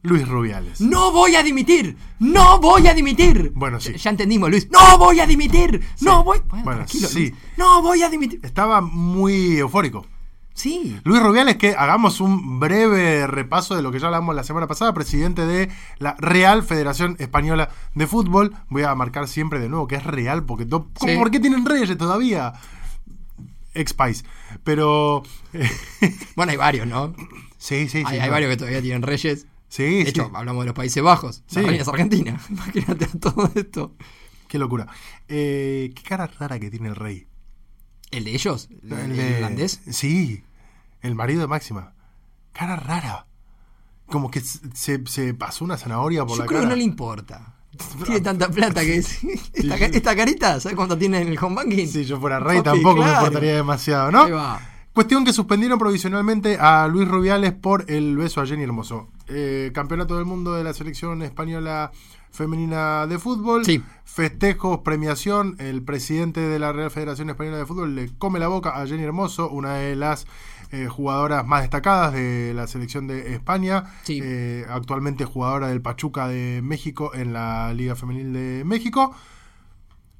[0.07, 0.81] Luis Rubiales.
[0.81, 1.97] ¡No voy a dimitir!
[2.19, 3.51] ¡No voy a dimitir!
[3.55, 3.91] Bueno, sí.
[3.93, 4.69] Ya, ya entendimos, Luis.
[4.71, 5.81] ¡No voy a dimitir!
[6.01, 6.39] ¡No voy!
[6.47, 7.19] Bueno, Bueno, tranquilo, sí.
[7.29, 7.33] Luis.
[7.57, 8.39] ¡No voy a dimitir!
[8.43, 10.05] Estaba muy eufórico.
[10.53, 10.97] Sí.
[11.03, 14.91] Luis Rubiales, que hagamos un breve repaso de lo que ya hablamos la semana pasada,
[14.91, 18.55] presidente de la Real Federación Española de Fútbol.
[18.69, 21.17] Voy a marcar siempre de nuevo que es real, porque to- ¿cómo- Sí.
[21.19, 22.53] ¿por qué tienen reyes todavía?
[23.75, 24.25] Ex país.
[24.63, 25.21] Pero.
[26.35, 27.13] Bueno, hay varios, ¿no?
[27.59, 28.17] sí, sí, sí.
[28.19, 29.45] hay, varios que todavía tienen reyes.
[29.69, 30.09] Sí, De sí.
[30.09, 31.43] hecho, hablamos de los Países Bajos.
[31.47, 31.61] Sí.
[31.61, 32.39] La reina es argentina.
[32.49, 33.95] Imagínate todo esto.
[34.47, 34.87] Qué locura.
[35.27, 37.27] Eh, qué cara rara que tiene el rey.
[38.11, 38.69] ¿El de ellos?
[38.83, 39.81] ¿El, El el de- irlandés?
[39.91, 40.43] Sí,
[41.01, 41.93] el marido de Máxima.
[42.53, 43.27] Cara rara.
[44.05, 46.69] Como que se, se pasó una zanahoria por Yo la creo cara.
[46.69, 47.53] que no le importa.
[48.05, 49.19] Tiene tanta plata que es.
[49.53, 51.85] Esta, ca- esta carita, ¿sabes cuánto tiene en el home banking?
[51.87, 53.17] Si yo fuera rey Papi, tampoco me claro.
[53.19, 54.23] importaría demasiado, ¿no?
[54.23, 54.61] Ahí va.
[54.93, 59.09] Cuestión que suspendieron provisionalmente a Luis Rubiales por el beso a Jenny Hermoso.
[59.27, 61.91] Eh, campeonato del mundo de la selección española
[62.31, 63.65] femenina de fútbol.
[63.65, 63.83] Sí.
[64.05, 65.55] Festejos, premiación.
[65.59, 69.03] El presidente de la Real Federación Española de Fútbol le come la boca a Jenny
[69.03, 70.27] Hermoso, una de las
[70.71, 73.85] eh, jugadoras más destacadas de la selección de España.
[74.03, 74.19] Sí.
[74.23, 79.15] Eh, actualmente jugadora del Pachuca de México en la Liga Femenil de México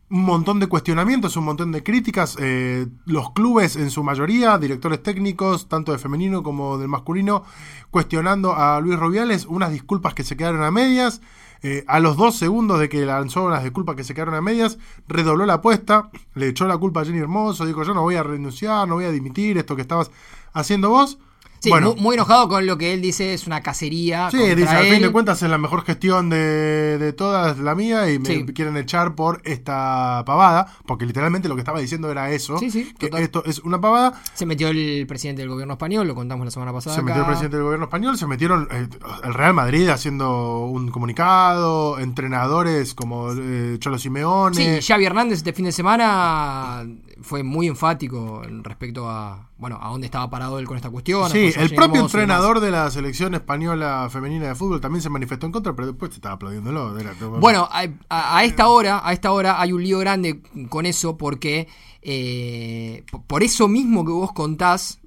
[0.10, 2.38] un montón de cuestionamientos, un montón de críticas.
[2.39, 7.43] eh, los clubes, en su mayoría, directores técnicos, tanto de femenino como del masculino,
[7.91, 11.22] cuestionando a Luis Rubiales, unas disculpas que se quedaron a medias.
[11.64, 14.78] eh, a los dos segundos de que lanzó las disculpas que se quedaron a medias,
[15.08, 18.22] redobló la apuesta, le echó la culpa a Jenny Hermoso, dijo: Yo no voy a
[18.24, 20.12] renunciar, no voy a dimitir, esto que estabas
[20.53, 21.18] haciendo vos.
[21.60, 21.95] Sí, Bueno.
[21.95, 24.30] mu- muy, enojado con lo que él dice es una cacería.
[24.32, 28.12] Sí, dice, al fin de cuentas es la mejor gestión de, de todas la mía
[28.12, 28.45] y me Sí.
[28.53, 32.93] quieren echar por esta pavada, porque literalmente lo que estaba diciendo era eso, Sí, sí,
[32.99, 33.24] que total.
[33.24, 34.22] esto es una pavada.
[34.34, 36.95] Se metió el presidente del gobierno español, lo contamos la semana pasada.
[36.95, 38.88] Se metió el presidente del gobierno español, se metieron eh,
[39.24, 44.55] el Real Madrid haciendo un comunicado, entrenadores como eh, Cholo Simeone.
[44.82, 46.86] Sí, Xavi Hernández este fin de semana
[47.28, 51.30] fue muy enfático respecto a bueno a dónde estaba parado él con esta cuestión.
[51.30, 55.51] Sí, el propio entrenador de la selección española femenina de fútbol también se manifestó en
[55.51, 56.93] contra, pero después se estaba aplaudiéndolo.
[57.41, 61.17] Bueno, a, a- a esta hora, a esta hora hay un lío grande con eso
[61.17, 61.67] porque
[62.01, 64.99] eh, por eso mismo que vos contás.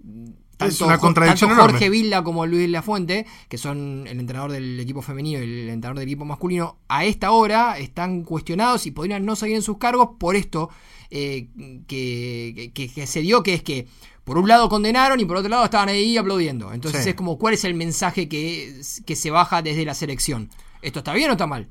[0.67, 1.63] Es una contradicción tanto.
[1.65, 5.99] Jorge Vilda como Luis Lafuente, que son el entrenador del equipo femenino y el entrenador
[5.99, 10.11] del equipo masculino, a esta hora están cuestionados y podrían no seguir en sus cargos
[10.19, 10.71] por esto
[11.11, 11.49] eh,
[11.89, 13.87] que, que- que se dio, que es que
[14.25, 16.73] por un lado condenaron y por otro lado estaban ahí aplaudiendo.
[16.73, 17.11] Entonces Sí.
[17.11, 20.51] es como, ¿cuál es el mensaje que, que se baja desde la selección?
[20.83, 21.69] ¿Esto está bien o está mal?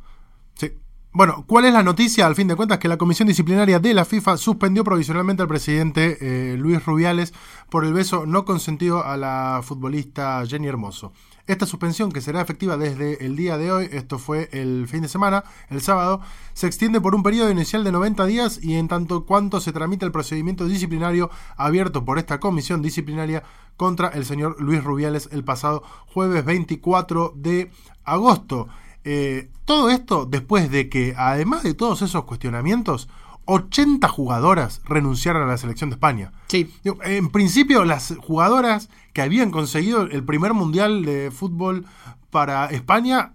[0.56, 0.72] Sí.
[1.12, 2.28] Bueno, ¿cuál es la noticia?
[2.28, 6.20] Al fin de cuentas, que la Comisión Disciplinaria de la FIFA suspendió provisionalmente al presidente
[6.22, 7.34] eh, Luis Rubiales
[7.68, 11.12] por el beso no consentido a la futbolista Jenny Hermoso.
[11.48, 15.08] Esta suspensión, que será efectiva desde el día de hoy, esto fue el fin de
[15.08, 16.22] semana, el sábado,
[16.54, 20.06] se extiende por un periodo inicial de 90 días y en tanto cuanto se tramita
[20.06, 23.42] el procedimiento disciplinario abierto por esta comisión disciplinaria
[23.78, 27.72] contra el señor Luis Rubiales el pasado jueves 24 de
[28.04, 28.68] agosto.
[29.12, 33.10] Eh, todo esto después de que, además de todos esos cuestionamientos,
[33.46, 36.32] 80 jugadoras renunciaron a la selección de España.
[36.48, 41.86] Sí, En principio, las jugadoras que habían conseguido el primer mundial de fútbol
[42.30, 43.34] para España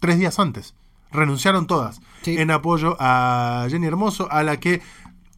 [0.00, 0.74] tres días antes
[1.10, 2.38] renunciaron todas Sí.
[2.38, 4.80] en apoyo a Jenny Hermoso, a la que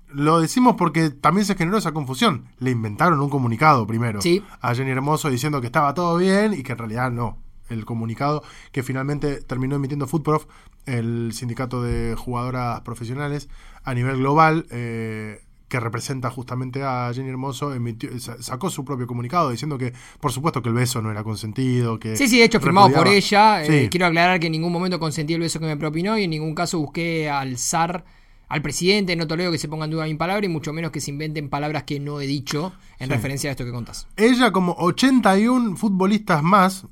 [0.07, 2.45] lo decimos porque también se generó esa confusión.
[2.61, 4.45] Le inventaron un comunicado primero Sí.
[4.61, 7.39] a Jenny Hermoso diciendo que estaba todo bien y que en realidad no.
[7.69, 8.43] El comunicado
[8.73, 10.47] que finalmente terminó emitiendo Footprof,
[10.87, 13.49] el sindicato de jugadoras profesionales
[13.85, 19.07] a nivel global, eh, que representa justamente a Jenny Hermoso, emitió- sa- sacó su propio
[19.07, 21.99] comunicado diciendo que, por supuesto, que el beso no era consentido.
[21.99, 23.65] Que Sí, sí, de hecho, firmado por ella.
[23.65, 26.31] eh, quiero aclarar que en ningún momento consentí el beso que me propinó y en
[26.31, 28.05] ningún caso busqué al zar,
[28.47, 29.17] al presidente.
[29.17, 31.49] No tolero que se ponga en duda mi palabra y mucho menos que se inventen
[31.49, 33.15] palabras que no he dicho en Sí.
[33.15, 34.07] referencia a esto que contás.
[34.17, 36.87] Ella, como 81 futbolistas más,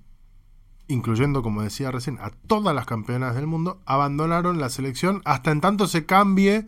[0.89, 5.61] incluyendo, como decía recién, a todas las campeonas del mundo, abandonaron la selección hasta en
[5.61, 6.67] tanto se cambie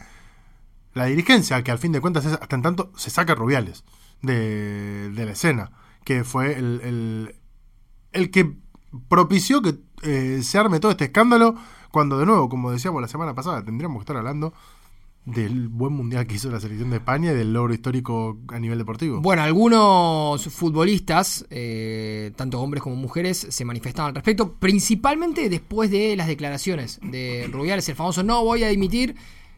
[0.94, 3.84] la dirigencia, que al fin de cuentas es hasta en tanto se saca Rubiales
[4.22, 5.72] de, de la escena,
[6.04, 7.36] que fue el, el,
[8.12, 8.56] el que
[9.08, 11.56] propició que eh, se arme todo este escándalo,
[11.90, 14.52] cuando de nuevo, como decíamos la semana pasada, tendríamos que estar hablando
[15.24, 18.78] del buen mundial que hizo la selección de España y del logro histórico a nivel
[18.78, 19.20] deportivo.
[19.20, 26.14] Bueno, algunos futbolistas, eh, tanto hombres como mujeres, se manifestaban al respecto, principalmente después de
[26.16, 29.16] las declaraciones de Rubiales, el famoso no voy a dimitir.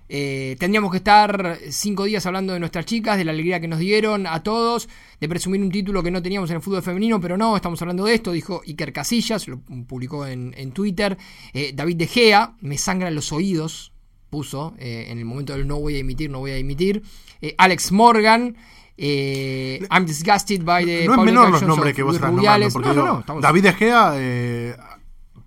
[0.08, 3.80] Eh, tendríamos que estar cinco días hablando de nuestras chicas, de la alegría que nos
[3.80, 4.88] dieron a todos,
[5.20, 8.04] de presumir un título que no teníamos en el fútbol femenino, pero no, estamos hablando
[8.04, 11.18] de esto, dijo Iker Casillas, lo publicó en, Twitter.
[11.52, 13.92] Eh, David De Gea, me sangran los oídos,
[14.31, 17.03] puso eh, en el momento del no voy a emitir, no voy a emitir.
[17.41, 18.57] Eh, Alex Morgan,
[18.97, 22.89] eh, I'm disgusted by the no es menor los nombres que vos estás nombrando, porque
[22.89, 24.77] No, no, no, David De Gea, eh,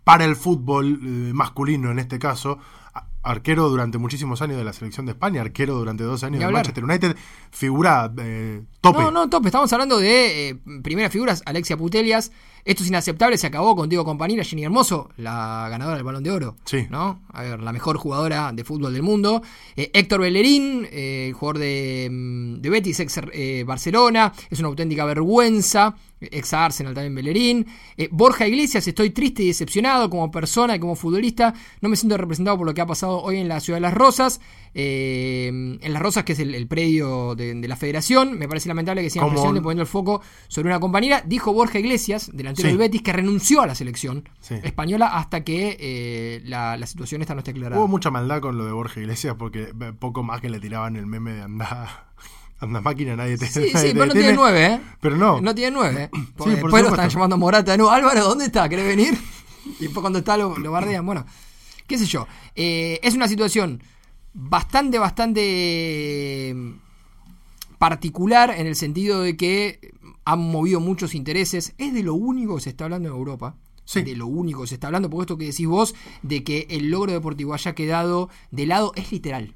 [0.04, 2.60] para el fútbol eh, masculino en este caso,
[3.22, 6.52] arquero durante muchísimos años de la selección de España, arquero durante dos años de.
[6.52, 7.16] Manchester United,
[7.52, 9.00] figura eh, tope.
[9.00, 9.48] No, no, tope.
[9.48, 12.32] Estamos hablando de eh, primeras figuras, Alexia Putelias.
[12.70, 16.56] Esto es inaceptable, se acabó contigo compañera Jenny Hermoso, la ganadora del Balón de Oro.
[16.66, 16.86] Sí.
[16.92, 17.20] ¿No?
[17.34, 19.42] A ver, la mejor jugadora de fútbol del mundo.
[19.76, 24.32] Eh, Héctor Bellerín, eh, el jugador de, mm, de Betis, ex eh, Barcelona.
[24.52, 25.96] Es una auténtica vergüenza.
[26.22, 27.66] Ex Arsenal también Bellerín.
[27.98, 31.54] Eh, Borja Iglesias, estoy triste y decepcionado como persona y como futbolista.
[31.82, 33.94] No me siento representado por lo que ha pasado hoy en la ciudad de Las
[33.94, 34.42] Rosas.
[34.74, 38.38] Eh, en Las Rosas, que es el, el predio de, de la federación.
[38.38, 41.24] Me parece lamentable que sigan y poniendo el foco sobre una compañera.
[41.26, 42.72] Dijo Borja Iglesias, delantero Sí.
[42.72, 44.56] del Betis, que renunció a la selección Sí.
[44.64, 47.80] española hasta que eh, la, la situación esta no esté aclarada.
[47.80, 50.96] Hubo mucha maldad con lo de Borja Iglesias porque eh, poco más que le tiraban
[50.96, 52.08] el meme de anda,
[52.60, 54.82] anda máquina, nadie te Sí, nadie sí, te pero no tiene nueve, ¿eh?
[55.00, 55.42] Pero no.
[55.42, 56.10] No tiene nueve.
[56.12, 57.92] Porque por después lo están llamando Morata de nuevo.
[57.92, 58.68] Álvaro, ¿dónde está?
[58.68, 59.18] ¿Querés venir?
[59.80, 61.06] Y después cuando está lo, lo bardean.
[61.06, 61.26] Bueno,
[61.88, 62.28] qué sé yo.
[62.56, 63.82] Eh, es una situación
[64.34, 66.72] bastante, bastante mm,
[67.78, 69.94] particular en el sentido de que
[70.26, 71.74] han movido muchos intereses.
[71.78, 73.56] Es de lo único que se está hablando en Europa.
[73.86, 74.04] Sí.
[74.04, 76.92] De lo único que se está hablando, porque esto que decís vos, de que el
[76.92, 79.56] logro deportivo haya quedado de lado, es literal.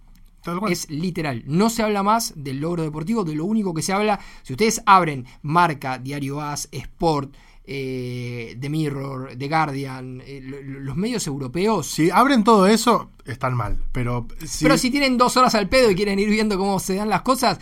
[0.70, 1.44] Es literal.
[1.48, 4.20] No se habla más del logro deportivo, de lo único que se habla.
[4.44, 7.34] Si ustedes abren Marca, Diario As, Sport,
[7.66, 11.88] eh, The Mirror, The Guardian, eh, lo- lo- los medios europeos.
[11.88, 13.78] Si abren todo eso, están mal.
[13.94, 16.96] Pero si, Pero si tienen dos horas al pedo y quieren ir viendo cómo se
[16.96, 17.60] dan las cosas,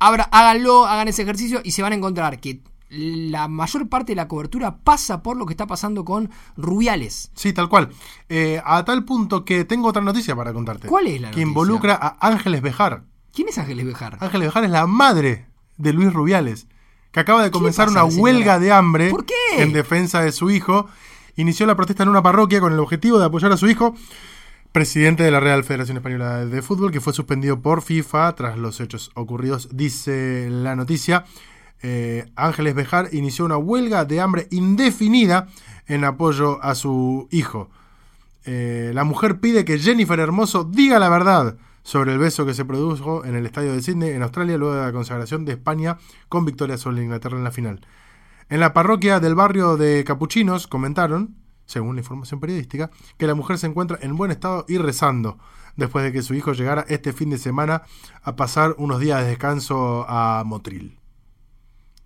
[0.00, 2.60] abra- háganlo, hagan ese ejercicio y se van a encontrar que
[2.96, 7.30] la mayor parte de la cobertura pasa por lo que está pasando con Rubiales.
[7.34, 7.90] Sí, tal cual.
[8.28, 10.88] Eh, a tal punto que tengo otra noticia para contarte.
[10.88, 11.42] ¿Cuál es la Que noticia?
[11.48, 13.02] involucra a Ángeles Bejar.
[13.32, 14.18] ¿Quién es Ángeles Bejar?
[14.20, 16.66] Ángeles Bejar es la madre de Luis Rubiales,
[17.12, 18.22] que acaba de comenzar pasa, una señora?
[18.22, 19.34] huelga de hambre ¿Por qué?
[19.58, 20.86] en defensa de su hijo.
[21.36, 23.94] Inició la protesta en una parroquia con el objetivo de apoyar a su hijo,
[24.72, 28.80] presidente de la Real Federación Española de Fútbol, que fue suspendido por FIFA tras los
[28.80, 31.24] hechos ocurridos, dice la noticia.
[31.82, 35.48] Eh, Ángeles Bejar inició una huelga de hambre indefinida
[35.86, 37.68] en apoyo a su hijo.
[38.44, 42.64] Eh, la mujer pide que Jennifer Hermoso diga la verdad sobre el beso que se
[42.64, 45.98] produjo en el estadio de Sydney, en Australia, luego de la consagración de España
[46.28, 47.80] con victoria sobre Inglaterra en la final.
[48.48, 53.58] En la parroquia del barrio de Capuchinos comentaron, según la información periodística, que la mujer
[53.58, 55.38] se encuentra en buen estado y rezando,
[55.76, 57.82] después de que su hijo llegara este fin de semana
[58.22, 60.98] a pasar unos días de descanso a Motril.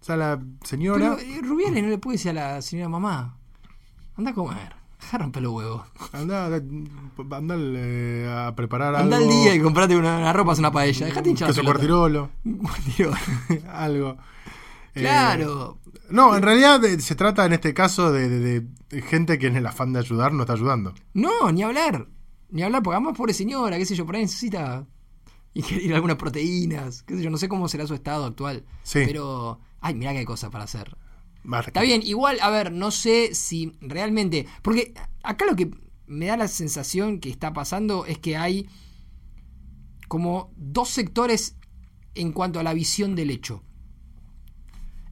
[0.01, 1.17] O sea, la señora...
[1.19, 3.37] Pero eh, Rubiales no le puede decir a la señora mamá,
[4.17, 5.83] anda a comer, deja romper los huevos.
[6.13, 9.35] Anda, anda eh, a preparar Anda al algo.
[9.43, 12.31] día y comprate una, una ropa, una paella, dejate hinchar queso cuartirolo,
[13.69, 14.17] algo.
[14.95, 15.79] Eh, Claro.
[16.11, 19.57] no, en realidad eh, se trata en este caso de, de- de gente que en
[19.57, 20.95] el afán de ayudar no está ayudando.
[21.15, 22.09] No, ni hablar.
[22.51, 24.85] Ni hablar, porque además, pobre señora, qué sé yo, por ahí necesita
[25.55, 28.65] ingerir algunas proteínas, qué sé yo, no sé cómo será su estado actual.
[28.83, 29.03] Sí.
[29.07, 30.97] Pero, ay, mirá que hay cosas para hacer.
[31.43, 31.69] Marca.
[31.69, 34.47] Está bien, igual, a ver, no sé si realmente.
[34.63, 35.71] Porque acá lo que
[36.07, 38.69] me da la sensación que está pasando es que hay
[40.09, 41.57] como dos sectores
[42.15, 43.63] en cuanto a la visión del hecho.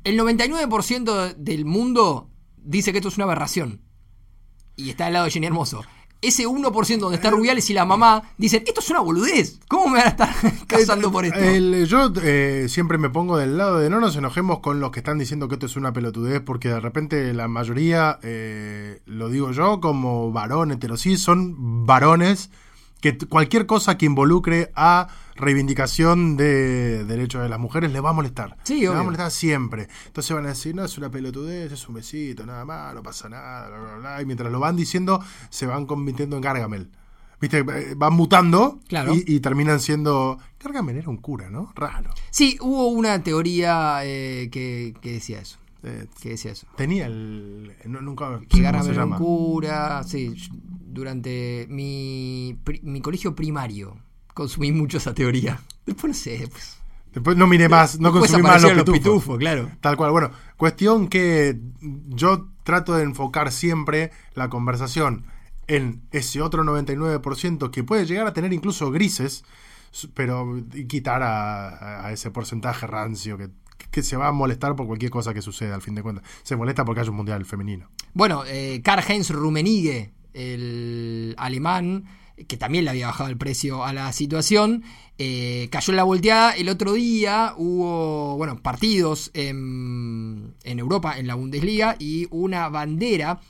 [0.05, 3.83] El 99% del mundo dice que esto es una aberración.
[4.77, 5.85] Y está al lado de Jenny Hermoso.
[6.21, 9.61] Ese 1% donde está Rubiales y la mamá dicen, esto es una boludez.
[9.69, 10.35] ¿Cómo me van a estar
[10.67, 11.39] casando por esto?
[11.39, 14.99] El- yo eh, siempre me pongo del lado de no nos enojemos con los que
[15.01, 19.53] están diciendo que esto es una pelotudez, porque de repente la mayoría, eh, lo digo
[19.53, 22.51] yo, como varón heterosis, son varones
[23.01, 28.13] que cualquier cosa que involucre a reivindicación de derechos de las mujeres les va a
[28.13, 28.57] molestar.
[28.65, 29.89] Sí, les va a molestar siempre.
[30.07, 33.29] Entonces van a decir, no, es una pelotudez, es un besito, nada más, no pasa
[33.29, 34.23] nada, bla, bla, bla.
[34.23, 36.91] Y mientras lo van diciendo, se van convirtiendo en Gargamel.
[37.41, 37.59] ¿Viste?
[37.59, 39.15] Eh, Van mutando Claro.
[39.15, 40.39] y, y terminan siendo.
[40.59, 41.73] Gargamel era un cura, ¿no?
[41.77, 42.11] Raro.
[42.31, 45.57] Sí, hubo una teoría eh, que, que decía eso.
[45.85, 46.67] Eh, Que decía eso.
[46.77, 47.77] tenía el.
[47.85, 48.41] no- nunca.
[48.41, 50.03] Que ¿cómo Gargamel era un cura.
[50.03, 50.35] Sí,
[50.91, 53.97] durante mi, pri- mi colegio primario
[54.35, 55.61] consumí mucho esa teoría.
[55.87, 56.77] Después no sé, pues.
[57.13, 59.39] Después no miré más, no Después consumí más los aparecieron pitufos.
[59.39, 59.71] claro.
[59.81, 60.11] Tal cual.
[60.13, 61.59] Bueno, cuestión que
[62.09, 65.25] yo trato de enfocar siempre la conversación
[65.67, 69.45] en ese otro 99% que puede llegar a tener incluso grises,
[70.15, 73.49] pero quitar a, a ese porcentaje rancio que,
[73.91, 76.25] que se va a molestar por cualquier cosa que suceda al fin de cuentas.
[76.43, 77.89] Se molesta porque hay un mundial femenino.
[78.15, 82.05] Bueno, eh, Karl-Heinz Rummenigge, el alemán,
[82.47, 84.85] que también le había bajado el precio a la situación,
[85.19, 86.53] eh, cayó en la volteada.
[86.53, 93.41] El otro día hubo, bueno, partidos en, en Europa, en la Bundesliga, y una bandera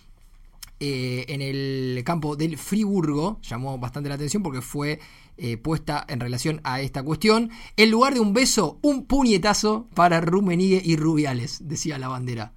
[0.81, 5.01] eh, en el campo del Friburgo llamó bastante la atención porque fue
[5.37, 7.51] eh, puesta en relación a esta cuestión.
[7.77, 12.53] En lugar de un beso, un puñetazo para Rummenigge y Rubiales, decía la bandera.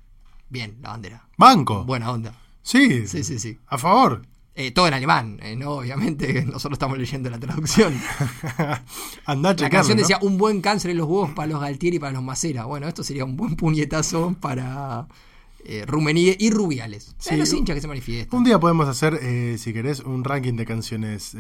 [0.50, 1.28] Bien, la bandera.
[1.38, 1.84] Banco.
[1.84, 2.41] Buena onda.
[2.64, 3.08] Sí.
[3.08, 3.58] Sí, sí, sí.
[3.68, 4.24] A favor.
[4.54, 5.72] Eh, todo en alemán, eh, ¿no?
[5.72, 8.00] Obviamente, nosotros estamos leyendo la traducción.
[9.26, 10.02] Andá La canción ¿no?
[10.02, 12.66] decía un buen cáncer en los huevos para los Galtieri y para los Macera.
[12.66, 15.08] Bueno, esto sería un buen puñetazo para
[15.64, 15.86] eh,
[16.40, 17.16] y Rubiales.
[17.18, 18.38] Sí, los hinchas que se manifiestan.
[18.38, 21.36] Un día podemos hacer, eh, si querés, un ranking de canciones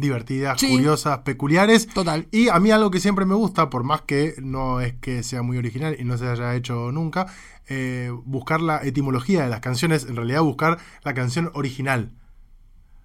[0.00, 0.70] divertidas, Sí.
[0.70, 1.86] curiosas, peculiares.
[1.88, 2.26] Total.
[2.30, 5.42] Y a mí algo que siempre me gusta, por más que no es que sea
[5.42, 7.26] muy original y no se haya hecho nunca,
[7.68, 12.12] eh, buscar la etimología de las canciones, en realidad buscar la canción original.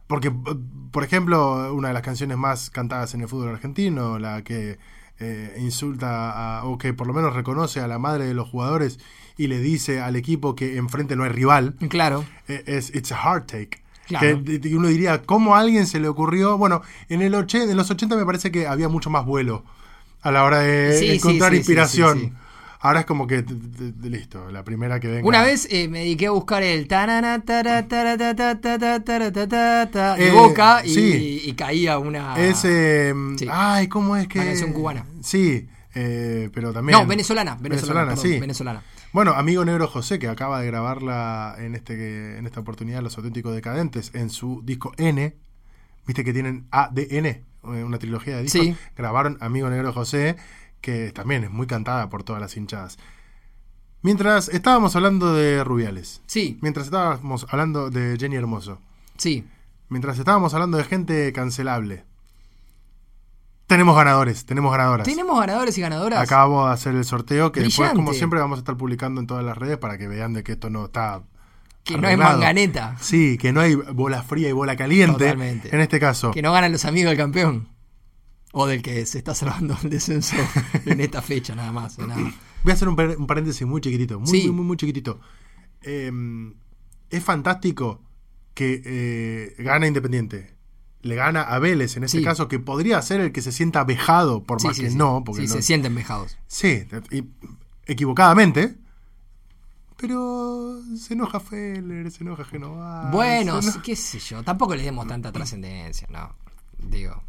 [0.08, 0.32] Porque,
[0.92, 4.78] por ejemplo, una de las canciones más cantadas en el fútbol argentino, la que
[5.20, 9.00] eh, insulta a- o que por lo menos reconoce a la madre de los jugadores
[9.38, 12.26] y le dice al equipo que enfrente no hay rival, Claro.
[12.48, 13.83] eh, es It's a Hard Take.
[14.20, 14.44] Claro.
[14.44, 16.58] Que uno diría, ¿cómo a alguien se le ocurrió?
[16.58, 19.64] Bueno, en, el oche- en los 80 me parece que había mucho más vuelo
[20.22, 22.34] a la hora de Sí, encontrar sí, sí, inspiración.
[22.80, 23.46] Ahora es como que,
[24.04, 25.26] listo, la primera que venga.
[25.28, 29.00] Una vez eh, me dediqué a buscar el tarana, tara, tara, ta, ta, ta, ta,
[29.04, 31.42] tara, ta, ta, ta, de Eh, boca y, sí.
[31.46, 32.38] y caía una.
[32.38, 33.48] Es, eh, Sí.
[33.50, 34.38] ay, ¿cómo es que?
[34.40, 35.06] Una canción cubana.
[35.22, 37.00] Sí, eh, pero también.
[37.00, 38.40] no, venezolana, venezolana, perdón, sí.
[38.40, 38.84] venezolana.
[39.14, 43.54] Bueno, amigo negro José, que acaba de grabarla en, este, en esta oportunidad, Los Auténticos
[43.54, 45.38] Decadentes, en su disco N.
[46.08, 48.62] Viste que tienen ADN, eh, una trilogía de discos.
[48.62, 48.76] Sí.
[48.98, 50.36] Grabaron Amigo Negro José,
[50.82, 52.98] que también es muy cantada por todas las hinchadas.
[54.02, 58.80] Mientras estábamos hablando de Rubiales, Sí, mientras estábamos hablando de Jenny Hermoso,
[59.18, 59.46] sí.
[59.90, 62.04] mientras estábamos hablando de gente cancelable,
[63.74, 65.06] tenemos ganadores, tenemos ganadoras.
[65.08, 66.20] Tenemos ganadores y ganadoras.
[66.22, 69.44] Acabamos de hacer el sorteo que después, como siempre, vamos a estar publicando en todas
[69.44, 71.24] las redes para que vean de que esto no está.
[71.84, 72.96] que no hay manganeta.
[73.02, 75.26] Sí, que no hay bola fría y bola caliente.
[75.26, 75.74] Totalmente.
[75.76, 76.32] En este caso.
[76.32, 77.68] Que no ganan los amigos del campeón.
[78.54, 80.36] O del que se está salvando el descenso
[80.86, 81.98] en esta fecha, nada más.
[81.98, 82.16] nada.
[82.64, 84.20] Voy a hacer un, par- un paréntesis muy chiquitito.
[84.20, 84.44] Muy, Sí.
[84.48, 85.20] muy, muy, muy chiquitito.
[85.82, 86.12] Eh,
[87.10, 88.02] es fantástico
[88.54, 90.53] que eh, gana Independiente.
[91.04, 92.24] Le gana a Vélez, en Sí.
[92.24, 95.22] caso, que podría ser el que se sienta vejado, por Sí, más sí, que no.
[95.26, 96.38] Porque Sí, no- se sienten vejados.
[96.48, 97.26] Sí, y-
[97.86, 98.76] equivocadamente.
[99.98, 103.10] Pero se enoja Feller, se enoja Genova.
[103.12, 104.44] bueno, enoja- qué sé yo.
[104.44, 106.36] Tampoco les demos tanta trascendencia, ¿no?
[106.80, 107.22] Digo.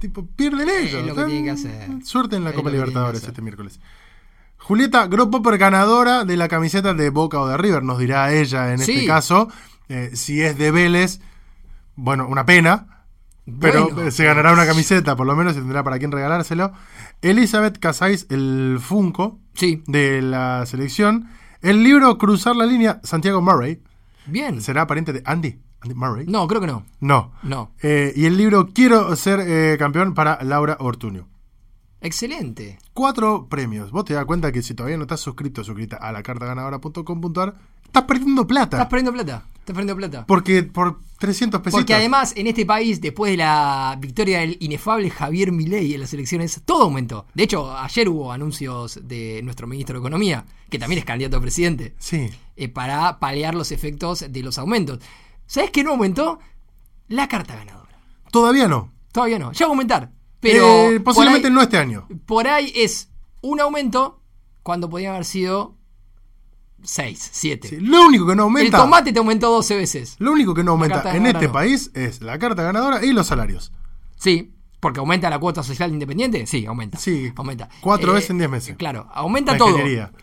[0.00, 1.06] tipo, pierden ellos.
[1.06, 1.88] lo que tienen que hacer.
[2.04, 3.80] Suerte en la Es Copa Libertadores este miércoles.
[4.58, 8.80] Julieta Gropopper, ganadora de la camiseta de Boca o de River, nos dirá ella en
[8.82, 9.48] este caso.
[9.88, 11.20] Eh, si es de Vélez,
[11.94, 12.95] bueno, una pena.
[13.60, 14.02] Pero Bueno.
[14.08, 16.72] eh, se ganará una camiseta, por lo menos, y tendrá para quién regalárselo.
[17.22, 21.28] Elizabeth Casais, el Funko Sí, de la selección.
[21.62, 23.80] El libro Cruzar la línea, Santiago Murray.
[24.26, 24.60] bien.
[24.60, 25.58] ¿Será pariente de Andy?
[25.80, 26.26] Andy Murray.
[26.26, 26.84] No, creo que no.
[27.00, 27.32] No.
[27.44, 27.70] No.
[27.82, 31.28] Eh, y el libro Quiero ser eh, campeón para Laura Ortuño.
[32.00, 32.78] Excelente.
[32.92, 33.90] Cuatro premios.
[33.90, 37.54] Vos te das cuenta que si todavía no estás suscrito suscrita a la cartaganadora.com.ar,
[37.86, 38.76] estás perdiendo plata.
[38.76, 39.44] Estás perdiendo plata.
[39.58, 40.26] Estás perdiendo plata.
[40.26, 41.80] Porque por 300 pesitos.
[41.80, 46.12] Porque además en este país, después de la victoria del inefable Javier Milei en las
[46.12, 47.26] elecciones, todo aumentó.
[47.34, 51.40] De hecho, ayer hubo anuncios de nuestro ministro de Economía, que también es candidato a
[51.40, 52.30] presidente, Sí.
[52.56, 55.00] eh, para paliar los efectos de los aumentos.
[55.46, 56.38] ¿Sabes qué no aumentó?
[57.08, 57.98] La carta ganadora.
[58.30, 58.92] Todavía no.
[59.12, 59.52] Todavía no.
[59.52, 60.12] Ya va a aumentar.
[60.40, 62.06] Pero Eh, posiblemente ahí- no este año.
[62.26, 63.08] Por ahí es
[63.40, 64.20] un aumento
[64.62, 65.75] cuando podía haber sido
[66.86, 67.68] 6, 7.
[67.68, 68.78] Sí, Lo único que no El aumenta.
[68.78, 70.16] tomate te aumentó 12 veces.
[70.18, 71.52] Lo único que no aumenta carta en este no.
[71.52, 73.72] país es la carta ganadora y los salarios.
[74.16, 76.46] Sí, porque aumenta la cuota social independiente.
[76.46, 76.96] Sí, aumenta.
[76.98, 77.68] Sí, aumenta.
[77.80, 78.76] cuatro veces en 10 meses.
[78.76, 79.76] Claro, aumenta La todo.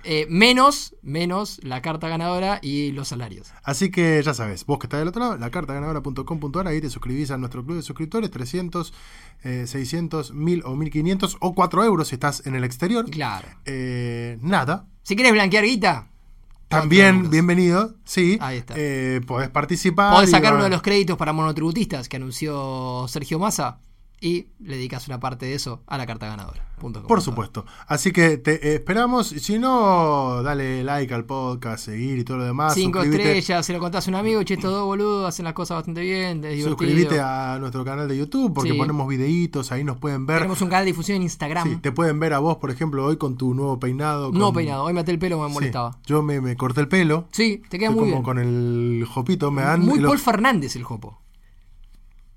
[0.03, 3.51] Eh, menos, menos la carta ganadora y los salarios.
[3.63, 7.31] Así que ya sabes, vos que estás del otro lado, la cartaganadora.com.ar, ahí te suscribís
[7.31, 8.93] a nuestro club de suscriptores, 300,
[9.43, 13.09] eh, 600, 1000 o 1500 o 4 euros si estás en el exterior.
[13.09, 13.47] Claro.
[13.65, 14.87] Eh, nada.
[15.01, 16.09] Si querés blanquear guita,
[16.81, 18.37] También, bienvenido, sí.
[18.41, 18.73] Ahí está.
[18.77, 20.13] Eh, podés participar.
[20.13, 23.79] podés sacar va- uno de los créditos para monotributistas que anunció Sergio Massa
[24.25, 26.65] y le dedicas una parte de eso a la carta ganadora.
[26.79, 27.03] Punto.
[27.03, 27.65] Por supuesto.
[27.87, 29.27] Así que te esperamos.
[29.27, 32.73] Si no, dale like al podcast, seguir y todo lo demás.
[32.73, 35.75] Cinco estrellas, se lo contás a un amigo, che, estos dos boludos hacen las cosas
[35.75, 36.65] bastante bien, es
[37.19, 38.77] a nuestro canal de YouTube porque Sí.
[38.77, 40.37] ponemos videitos, ahí nos pueden ver.
[40.37, 41.69] Tenemos un canal de difusión en Instagram.
[41.69, 44.31] Sí, te pueden ver a vos, por ejemplo, hoy con tu nuevo peinado.
[44.31, 45.97] No con- peinado, hoy me até el pelo, me Sí, molestaba.
[46.05, 47.27] Yo me, me corté el pelo.
[47.31, 48.23] Sí, te queda Estoy muy como bien.
[48.23, 49.51] con el jopito.
[49.51, 51.19] Me dan Muy los- Paul Fernández el jopo.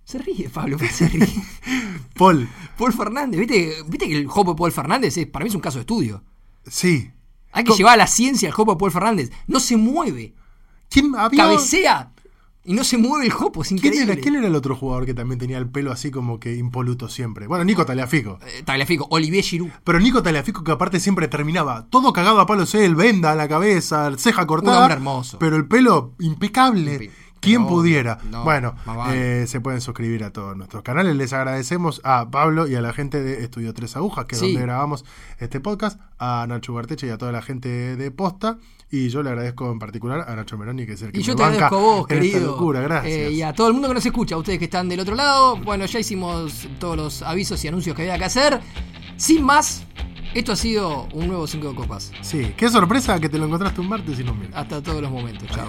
[0.06, 1.26] Se ríe, Pablo, ¿por qué se ríe?
[2.14, 2.48] Paul.
[2.78, 5.60] Paul Fernández, ¿viste, ¿viste que el jopo de Paul Fernández es, para mí es un
[5.60, 6.22] caso de estudio?
[6.66, 7.10] Sí.
[7.50, 9.30] Hay que Co- llevar a la ciencia el jopo de Paul Fernández.
[9.48, 10.34] No se mueve,
[10.88, 11.44] ¿Quién había?
[11.44, 12.12] cabecea
[12.64, 14.12] y no se mueve el jopo, es ¿Quién increíble.
[14.12, 17.08] era, quién era el otro jugador que también tenía el pelo así como que impoluto
[17.08, 17.46] siempre?
[17.48, 18.38] Bueno, Nico Taliafico.
[18.46, 19.70] Eh, Tagliafico, Olivier Giroud.
[19.84, 23.48] Pero Nico Taliafico que aparte siempre terminaba todo cagado a palos él, venda a la
[23.48, 24.76] cabeza, ceja cortada.
[24.78, 25.38] Un hombre hermoso.
[25.40, 26.96] Pero el pelo impecable.
[27.00, 28.18] Impe- ¿Quién pero pudiera?
[28.30, 29.42] no, bueno, vale.
[29.42, 31.14] eh, se pueden suscribir a todos nuestros canales.
[31.16, 34.46] Les agradecemos a Pablo y a la gente de Estudio Tres Agujas, que es Sí.
[34.52, 35.04] donde grabamos
[35.38, 38.58] este podcast, a Nacho Barteche y a toda la gente de Posta.
[38.90, 41.32] Y yo le agradezco en particular a Nacho Meroni, que es el que Y yo
[41.32, 42.46] me te banca agradezco a vos, esta querido.
[42.52, 42.80] locura.
[42.80, 43.12] Gracias.
[43.16, 45.14] Eh, y a todo el mundo que nos escucha, a ustedes que están del otro
[45.16, 45.56] lado.
[45.56, 48.60] Bueno, ya hicimos todos los avisos y anuncios que había que hacer.
[49.16, 49.84] Sin más,
[50.34, 52.12] esto ha sido un nuevo 5 de copas.
[52.22, 54.62] Sí, qué sorpresa que te lo encontraste un martes y no un miércoles.
[54.62, 55.48] Hasta todos los momentos.
[55.50, 55.68] Chao.